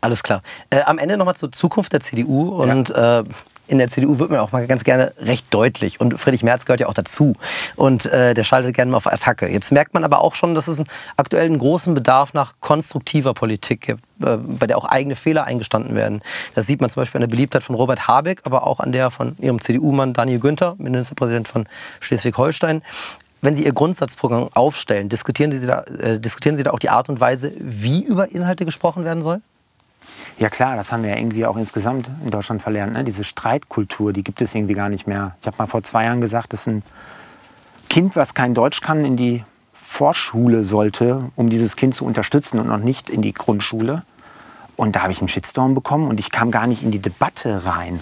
Alles 0.00 0.22
klar. 0.22 0.42
Äh, 0.70 0.82
am 0.82 0.98
Ende 0.98 1.16
nochmal 1.16 1.34
zur 1.36 1.50
Zukunft 1.50 1.92
der 1.92 2.00
CDU. 2.00 2.48
Und 2.50 2.90
äh, 2.90 3.24
in 3.68 3.78
der 3.78 3.88
CDU 3.88 4.18
wird 4.18 4.30
man 4.30 4.40
auch 4.40 4.50
mal 4.50 4.66
ganz 4.66 4.82
gerne 4.82 5.12
recht 5.18 5.46
deutlich. 5.50 6.00
Und 6.00 6.18
Friedrich 6.18 6.42
Merz 6.42 6.64
gehört 6.64 6.80
ja 6.80 6.88
auch 6.88 6.94
dazu. 6.94 7.34
Und 7.76 8.06
äh, 8.06 8.34
der 8.34 8.44
schaltet 8.44 8.74
gerne 8.74 8.90
mal 8.90 8.96
auf 8.96 9.06
Attacke. 9.06 9.48
Jetzt 9.48 9.70
merkt 9.70 9.94
man 9.94 10.04
aber 10.04 10.20
auch 10.22 10.34
schon, 10.34 10.54
dass 10.54 10.68
es 10.68 10.82
aktuell 11.16 11.46
einen 11.46 11.58
großen 11.58 11.94
Bedarf 11.94 12.34
nach 12.34 12.54
konstruktiver 12.60 13.34
Politik 13.34 13.82
gibt, 13.82 14.02
äh, 14.22 14.36
bei 14.38 14.66
der 14.66 14.78
auch 14.78 14.86
eigene 14.86 15.16
Fehler 15.16 15.44
eingestanden 15.44 15.94
werden. 15.94 16.22
Das 16.54 16.66
sieht 16.66 16.80
man 16.80 16.90
zum 16.90 17.02
Beispiel 17.02 17.18
an 17.18 17.28
der 17.28 17.34
Beliebtheit 17.34 17.62
von 17.62 17.76
Robert 17.76 18.08
Habeck, 18.08 18.40
aber 18.44 18.66
auch 18.66 18.80
an 18.80 18.92
der 18.92 19.10
von 19.10 19.36
ihrem 19.38 19.60
CDU-Mann 19.60 20.14
Daniel 20.14 20.40
Günther, 20.40 20.74
Ministerpräsident 20.78 21.46
von 21.46 21.68
Schleswig-Holstein. 22.00 22.82
Wenn 23.40 23.56
Sie 23.56 23.64
Ihr 23.64 23.72
Grundsatzprogramm 23.72 24.48
aufstellen, 24.54 25.08
diskutieren 25.08 25.52
Sie, 25.52 25.64
da, 25.64 25.82
äh, 25.82 26.18
diskutieren 26.18 26.56
Sie 26.56 26.64
da 26.64 26.72
auch 26.72 26.80
die 26.80 26.90
Art 26.90 27.08
und 27.08 27.20
Weise, 27.20 27.52
wie 27.58 28.02
über 28.02 28.32
Inhalte 28.32 28.64
gesprochen 28.64 29.04
werden 29.04 29.22
soll? 29.22 29.40
Ja 30.38 30.48
klar, 30.48 30.76
das 30.76 30.92
haben 30.92 31.02
wir 31.02 31.10
ja 31.10 31.16
irgendwie 31.16 31.46
auch 31.46 31.56
insgesamt 31.56 32.10
in 32.22 32.30
Deutschland 32.30 32.62
verlernt. 32.62 32.92
Ne? 32.92 33.04
Diese 33.04 33.24
Streitkultur, 33.24 34.12
die 34.12 34.22
gibt 34.22 34.40
es 34.40 34.54
irgendwie 34.54 34.74
gar 34.74 34.88
nicht 34.88 35.06
mehr. 35.06 35.36
Ich 35.40 35.46
habe 35.46 35.56
mal 35.58 35.66
vor 35.66 35.82
zwei 35.82 36.04
Jahren 36.04 36.20
gesagt, 36.20 36.52
dass 36.52 36.66
ein 36.66 36.82
Kind, 37.88 38.16
was 38.16 38.34
kein 38.34 38.54
Deutsch 38.54 38.80
kann, 38.80 39.04
in 39.04 39.16
die 39.16 39.44
Vorschule 39.74 40.64
sollte, 40.64 41.30
um 41.34 41.48
dieses 41.48 41.74
Kind 41.74 41.94
zu 41.94 42.04
unterstützen 42.04 42.58
und 42.60 42.68
noch 42.68 42.78
nicht 42.78 43.10
in 43.10 43.22
die 43.22 43.32
Grundschule. 43.32 44.02
Und 44.76 44.94
da 44.94 45.02
habe 45.02 45.12
ich 45.12 45.20
einen 45.20 45.28
Shitstorm 45.28 45.74
bekommen 45.74 46.06
und 46.08 46.20
ich 46.20 46.30
kam 46.30 46.50
gar 46.50 46.66
nicht 46.66 46.82
in 46.82 46.90
die 46.90 47.00
Debatte 47.00 47.64
rein. 47.64 48.00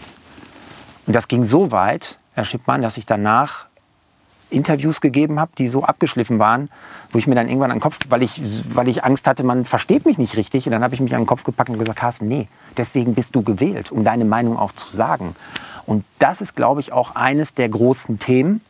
Und 1.06 1.14
das 1.14 1.28
ging 1.28 1.44
so 1.44 1.70
weit, 1.70 2.18
Herr 2.34 2.44
Schippmann, 2.44 2.82
dass 2.82 2.98
ich 2.98 3.06
danach 3.06 3.66
Interviews 4.50 5.00
gegeben 5.00 5.40
habe, 5.40 5.50
die 5.59 5.68
so 5.68 5.82
abgeschliffen 5.82 6.38
waren, 6.38 6.68
wo 7.11 7.18
ich 7.18 7.26
mir 7.26 7.35
dann 7.35 7.48
irgendwann 7.48 7.70
an 7.70 7.78
den 7.78 7.82
Kopf, 7.82 7.98
weil 8.09 8.22
ich, 8.22 8.40
weil 8.74 8.88
ich 8.88 9.04
Angst 9.04 9.26
hatte, 9.26 9.42
man 9.44 9.64
versteht 9.64 10.06
mich 10.06 10.18
nicht 10.18 10.37
richtig. 10.37 10.66
Und 10.66 10.72
dann 10.72 10.82
habe 10.82 10.94
ich 10.94 11.00
mich 11.00 11.14
an 11.14 11.22
den 11.22 11.26
Kopf 11.26 11.44
gepackt 11.44 11.70
und 11.70 11.78
gesagt, 11.78 11.98
Carsten, 11.98 12.28
nee, 12.28 12.48
deswegen 12.76 13.14
bist 13.14 13.35
du 13.35 13.42
gewählt, 13.42 13.90
um 13.90 14.04
deine 14.04 14.24
Meinung 14.24 14.56
auch 14.56 14.72
zu 14.72 14.88
sagen. 14.88 15.35
Und 15.85 16.04
das 16.18 16.40
ist, 16.40 16.54
glaube 16.54 16.80
ich, 16.80 16.92
auch 16.92 17.14
eines 17.14 17.54
der 17.54 17.68
großen 17.68 18.18
Themen, 18.18 18.61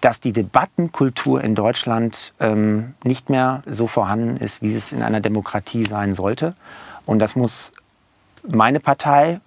dass 0.00 0.18
die 0.18 0.32
Debattenkultur 0.32 1.42
in 1.42 1.54
Deutschland 1.54 2.34
ähm, 2.40 2.94
nicht 3.04 3.30
mehr 3.30 3.62
so 3.66 3.86
vorhanden 3.86 4.36
ist, 4.36 4.60
wie 4.60 4.74
es 4.74 4.92
in 4.92 5.02
einer 5.02 5.20
Demokratie 5.20 5.84
sein 5.84 6.14
sollte. 6.14 6.54
Und 7.06 7.20
das 7.20 7.36
muss 7.36 7.72
meine 8.46 8.80
Partei 8.80 9.40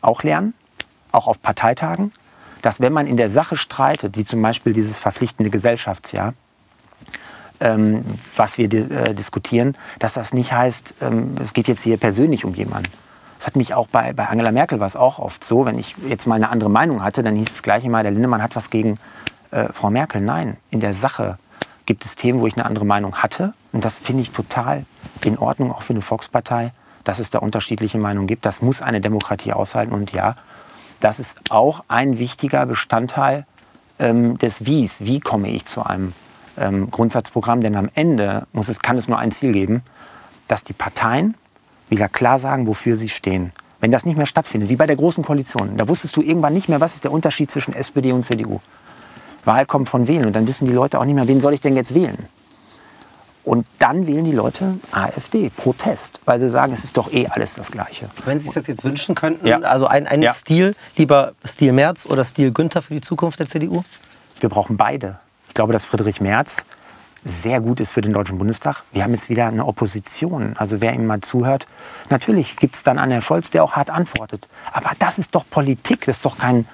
auch 0.00 0.22
lernen, 0.22 0.54
auch 1.10 1.26
auf 1.26 1.42
Parteitagen, 1.42 2.12
dass 2.66 2.80
wenn 2.80 2.92
man 2.92 3.06
in 3.06 3.16
der 3.16 3.28
Sache 3.28 3.56
streitet, 3.56 4.16
wie 4.16 4.24
zum 4.24 4.42
Beispiel 4.42 4.72
dieses 4.72 4.98
verpflichtende 4.98 5.50
Gesellschaftsjahr, 5.50 6.34
ähm, 7.60 8.04
was 8.34 8.58
wir 8.58 8.64
äh, 8.72 9.14
diskutieren, 9.14 9.76
dass 10.00 10.14
das 10.14 10.34
nicht 10.34 10.50
heißt, 10.50 10.96
ähm, 11.00 11.36
es 11.40 11.52
geht 11.52 11.68
jetzt 11.68 11.84
hier 11.84 11.96
persönlich 11.96 12.44
um 12.44 12.54
jemanden. 12.54 12.90
Das 13.38 13.46
hat 13.46 13.54
mich 13.54 13.72
auch 13.72 13.86
bei, 13.86 14.12
bei 14.12 14.26
Angela 14.26 14.50
Merkel 14.50 14.80
war 14.80 14.88
es 14.88 14.96
auch 14.96 15.20
oft 15.20 15.44
so, 15.44 15.64
wenn 15.64 15.78
ich 15.78 15.94
jetzt 16.08 16.26
mal 16.26 16.34
eine 16.34 16.48
andere 16.48 16.68
Meinung 16.68 17.04
hatte, 17.04 17.22
dann 17.22 17.36
hieß 17.36 17.52
es 17.52 17.62
gleich 17.62 17.84
immer, 17.84 18.02
der 18.02 18.10
Lindemann 18.10 18.42
hat 18.42 18.56
was 18.56 18.68
gegen 18.68 18.98
äh, 19.52 19.68
Frau 19.72 19.90
Merkel. 19.90 20.20
Nein, 20.20 20.56
in 20.70 20.80
der 20.80 20.92
Sache 20.92 21.38
gibt 21.86 22.04
es 22.04 22.16
Themen, 22.16 22.40
wo 22.40 22.48
ich 22.48 22.56
eine 22.56 22.66
andere 22.66 22.84
Meinung 22.84 23.22
hatte. 23.22 23.54
Und 23.70 23.84
das 23.84 23.96
finde 23.96 24.22
ich 24.22 24.32
total 24.32 24.86
in 25.22 25.38
Ordnung, 25.38 25.70
auch 25.70 25.82
für 25.82 25.92
eine 25.92 26.02
Volkspartei, 26.02 26.72
dass 27.04 27.20
es 27.20 27.30
da 27.30 27.38
unterschiedliche 27.38 27.98
Meinungen 27.98 28.26
gibt. 28.26 28.44
Das 28.44 28.60
muss 28.60 28.82
eine 28.82 29.00
Demokratie 29.00 29.52
aushalten. 29.52 29.92
Und 29.92 30.10
ja, 30.10 30.34
das 31.00 31.18
ist 31.18 31.38
auch 31.50 31.84
ein 31.88 32.18
wichtiger 32.18 32.66
Bestandteil 32.66 33.46
ähm, 33.98 34.38
des 34.38 34.66
Wies. 34.66 35.04
Wie 35.04 35.20
komme 35.20 35.48
ich 35.50 35.66
zu 35.66 35.84
einem 35.84 36.12
ähm, 36.58 36.90
Grundsatzprogramm? 36.90 37.60
Denn 37.60 37.76
am 37.76 37.90
Ende 37.94 38.46
muss 38.52 38.68
es, 38.68 38.78
kann 38.80 38.96
es 38.96 39.08
nur 39.08 39.18
ein 39.18 39.32
Ziel 39.32 39.52
geben, 39.52 39.82
dass 40.48 40.64
die 40.64 40.72
Parteien 40.72 41.34
wieder 41.88 42.08
klar 42.08 42.38
sagen, 42.38 42.66
wofür 42.66 42.96
sie 42.96 43.08
stehen. 43.08 43.52
Wenn 43.80 43.90
das 43.90 44.06
nicht 44.06 44.16
mehr 44.16 44.26
stattfindet, 44.26 44.70
wie 44.70 44.76
bei 44.76 44.86
der 44.86 44.96
Großen 44.96 45.24
Koalition, 45.24 45.76
da 45.76 45.86
wusstest 45.88 46.16
du 46.16 46.22
irgendwann 46.22 46.54
nicht 46.54 46.68
mehr, 46.68 46.80
was 46.80 46.94
ist 46.94 47.04
der 47.04 47.12
Unterschied 47.12 47.50
zwischen 47.50 47.74
SPD 47.74 48.12
und 48.12 48.24
CDU. 48.24 48.60
Wahl 49.44 49.66
kommt 49.66 49.88
von 49.88 50.08
wählen 50.08 50.26
und 50.26 50.34
dann 50.34 50.48
wissen 50.48 50.66
die 50.66 50.72
Leute 50.72 50.98
auch 50.98 51.04
nicht 51.04 51.14
mehr, 51.14 51.28
wen 51.28 51.40
soll 51.40 51.54
ich 51.54 51.60
denn 51.60 51.76
jetzt 51.76 51.94
wählen. 51.94 52.26
Und 53.46 53.64
dann 53.78 54.08
wählen 54.08 54.24
die 54.24 54.32
Leute 54.32 54.74
AfD, 54.90 55.50
Protest, 55.50 56.20
weil 56.24 56.40
sie 56.40 56.48
sagen, 56.48 56.72
es 56.72 56.82
ist 56.82 56.96
doch 56.96 57.12
eh 57.12 57.28
alles 57.28 57.54
das 57.54 57.70
Gleiche. 57.70 58.10
Wenn 58.24 58.40
Sie 58.40 58.46
sich 58.46 58.54
das 58.54 58.66
jetzt 58.66 58.82
wünschen 58.82 59.14
könnten, 59.14 59.46
Ja. 59.46 59.60
also 59.60 59.86
ein, 59.86 60.06
ein 60.08 60.20
Ja. 60.20 60.34
Stil, 60.34 60.74
lieber 60.96 61.32
Stil 61.44 61.72
Merz 61.72 62.06
oder 62.06 62.24
Stil 62.24 62.50
Günther 62.52 62.82
für 62.82 62.94
die 62.94 63.00
Zukunft 63.00 63.38
der 63.38 63.46
CDU? 63.46 63.84
Wir 64.40 64.48
brauchen 64.48 64.76
beide. 64.76 65.20
Ich 65.46 65.54
glaube, 65.54 65.72
dass 65.72 65.84
Friedrich 65.84 66.20
Merz 66.20 66.64
sehr 67.24 67.60
gut 67.60 67.78
ist 67.78 67.92
für 67.92 68.00
den 68.00 68.12
Deutschen 68.12 68.36
Bundestag. 68.38 68.82
Wir 68.92 69.04
haben 69.04 69.12
jetzt 69.14 69.28
wieder 69.30 69.46
eine 69.46 69.64
Opposition. 69.64 70.54
Also 70.56 70.80
wer 70.80 70.92
ihm 70.92 71.06
mal 71.06 71.20
zuhört, 71.20 71.66
natürlich 72.10 72.56
gibt 72.56 72.74
es 72.74 72.82
dann 72.82 72.98
einen 72.98 73.12
Herr 73.12 73.22
Scholz, 73.22 73.50
der 73.50 73.62
auch 73.62 73.74
hart 73.76 73.90
antwortet. 73.90 74.48
Aber 74.72 74.90
das 74.98 75.18
ist 75.20 75.36
doch 75.36 75.44
Politik, 75.48 76.04
das 76.06 76.16
ist 76.16 76.24
doch 76.24 76.36
kein 76.36 76.66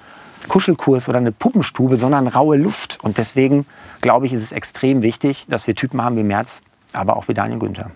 Kuschelkurs 0.47 1.09
oder 1.09 1.17
eine 1.17 1.31
Puppenstube, 1.31 1.97
sondern 1.97 2.27
raue 2.27 2.57
Luft. 2.57 2.97
Und 3.01 3.17
deswegen 3.17 3.65
glaube 4.01 4.25
ich, 4.25 4.33
ist 4.33 4.41
es 4.43 4.51
extrem 4.51 5.01
wichtig, 5.01 5.45
dass 5.47 5.67
wir 5.67 5.75
Typen 5.75 6.03
haben 6.03 6.15
wie 6.17 6.23
Merz, 6.23 6.61
aber 6.93 7.17
auch 7.17 7.27
wie 7.27 7.33
Daniel 7.33 7.59
Günther. 7.59 7.91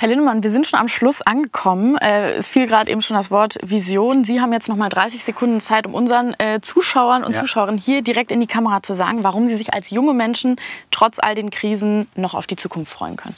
Herr 0.00 0.08
Lindemann, 0.08 0.44
wir 0.44 0.52
sind 0.52 0.64
schon 0.64 0.78
am 0.78 0.86
Schluss 0.86 1.22
angekommen. 1.22 1.96
Äh, 1.96 2.34
es 2.34 2.46
fiel 2.46 2.68
gerade 2.68 2.88
eben 2.88 3.02
schon 3.02 3.16
das 3.16 3.32
Wort 3.32 3.58
Vision. 3.64 4.22
Sie 4.22 4.40
haben 4.40 4.52
jetzt 4.52 4.68
noch 4.68 4.76
mal 4.76 4.88
30 4.88 5.24
Sekunden 5.24 5.60
Zeit, 5.60 5.88
um 5.88 5.94
unseren 5.94 6.36
äh, 6.38 6.60
Zuschauern 6.60 7.24
und 7.24 7.34
Ja. 7.34 7.40
Zuschauerinnen 7.40 7.80
hier 7.80 8.02
direkt 8.02 8.30
in 8.30 8.38
die 8.38 8.46
Kamera 8.46 8.80
zu 8.80 8.94
sagen, 8.94 9.24
warum 9.24 9.48
sie 9.48 9.56
sich 9.56 9.74
als 9.74 9.90
junge 9.90 10.14
Menschen 10.14 10.54
trotz 10.92 11.18
all 11.18 11.34
den 11.34 11.50
Krisen 11.50 12.06
noch 12.14 12.34
auf 12.34 12.46
die 12.46 12.54
Zukunft 12.54 12.92
freuen 12.92 13.16
können. 13.16 13.34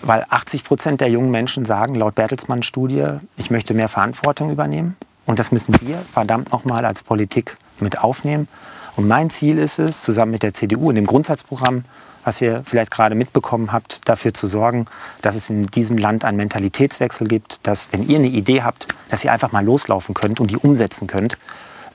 Weil 0.00 0.24
80 0.30 0.64
Prozent 0.64 1.00
der 1.02 1.08
jungen 1.08 1.30
Menschen 1.30 1.66
sagen, 1.66 1.94
laut 1.94 2.14
Bertelsmann-Studie, 2.14 3.18
ich 3.36 3.50
möchte 3.50 3.74
mehr 3.74 3.90
Verantwortung 3.90 4.50
übernehmen. 4.50 4.96
Und 5.28 5.38
das 5.38 5.52
müssen 5.52 5.74
wir 5.82 5.98
verdammt 6.10 6.52
nochmal 6.52 6.86
als 6.86 7.02
Politik 7.02 7.58
mit 7.80 7.98
aufnehmen. 7.98 8.48
Und 8.96 9.06
mein 9.06 9.28
Ziel 9.28 9.58
ist 9.58 9.78
es, 9.78 10.00
zusammen 10.00 10.30
mit 10.30 10.42
der 10.42 10.54
CDU 10.54 10.88
in 10.88 10.96
dem 10.96 11.04
Grundsatzprogramm, 11.04 11.84
was 12.24 12.40
ihr 12.40 12.62
vielleicht 12.64 12.90
gerade 12.90 13.14
mitbekommen 13.14 13.70
habt, 13.70 14.08
dafür 14.08 14.32
zu 14.32 14.46
sorgen, 14.46 14.86
dass 15.20 15.36
es 15.36 15.50
in 15.50 15.66
diesem 15.66 15.98
Land 15.98 16.24
einen 16.24 16.38
Mentalitätswechsel 16.38 17.28
gibt, 17.28 17.60
dass, 17.64 17.92
wenn 17.92 18.08
ihr 18.08 18.16
eine 18.16 18.28
Idee 18.28 18.62
habt, 18.62 18.88
dass 19.10 19.22
ihr 19.22 19.30
einfach 19.30 19.52
mal 19.52 19.62
loslaufen 19.62 20.14
könnt 20.14 20.40
und 20.40 20.50
die 20.50 20.56
umsetzen 20.56 21.06
könnt, 21.06 21.36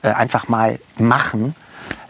äh, 0.02 0.12
einfach 0.12 0.46
mal 0.46 0.78
machen, 0.96 1.56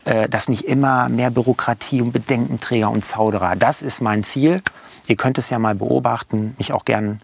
äh, 0.05 0.29
dass 0.29 0.51
nicht 0.51 0.67
immer 0.67 1.09
mehr 1.09 1.31
Bürokratie 1.31 2.03
und 2.03 2.13
Bedenkenträger 2.13 2.91
und 2.91 3.03
Zauderer. 3.03 3.57
Das 3.57 3.81
ist 3.81 4.03
mein 4.03 4.25
Ziel. 4.25 4.61
Ihr 5.07 5.17
könnt 5.17 5.39
es 5.39 5.49
ja 5.49 5.59
mal 5.59 5.75
beobachten, 5.75 6.55
mich 6.59 6.75
auch 6.75 6.85
gern 6.85 7.23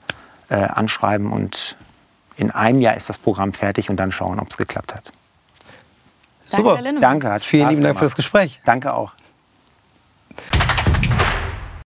äh, 0.48 0.54
anschreiben 0.54 1.32
und 1.32 1.76
in 2.40 2.50
einem 2.50 2.80
Jahr 2.80 2.96
ist 2.96 3.08
das 3.08 3.18
Programm 3.18 3.52
fertig 3.52 3.90
und 3.90 3.96
dann 3.96 4.10
schauen, 4.12 4.40
ob 4.40 4.48
es 4.50 4.56
geklappt 4.56 4.94
hat. 4.94 5.04
Danke, 6.50 6.56
Super. 6.56 6.76
Herr 6.76 6.82
Lindemann. 6.82 7.02
Danke, 7.02 7.30
hat 7.30 7.42
Vielen 7.42 7.68
lieben 7.68 7.82
Dank 7.82 7.98
für 7.98 8.06
das. 8.06 8.16
Gespräch. 8.16 8.60
Danke 8.64 8.92
auch. 8.92 9.12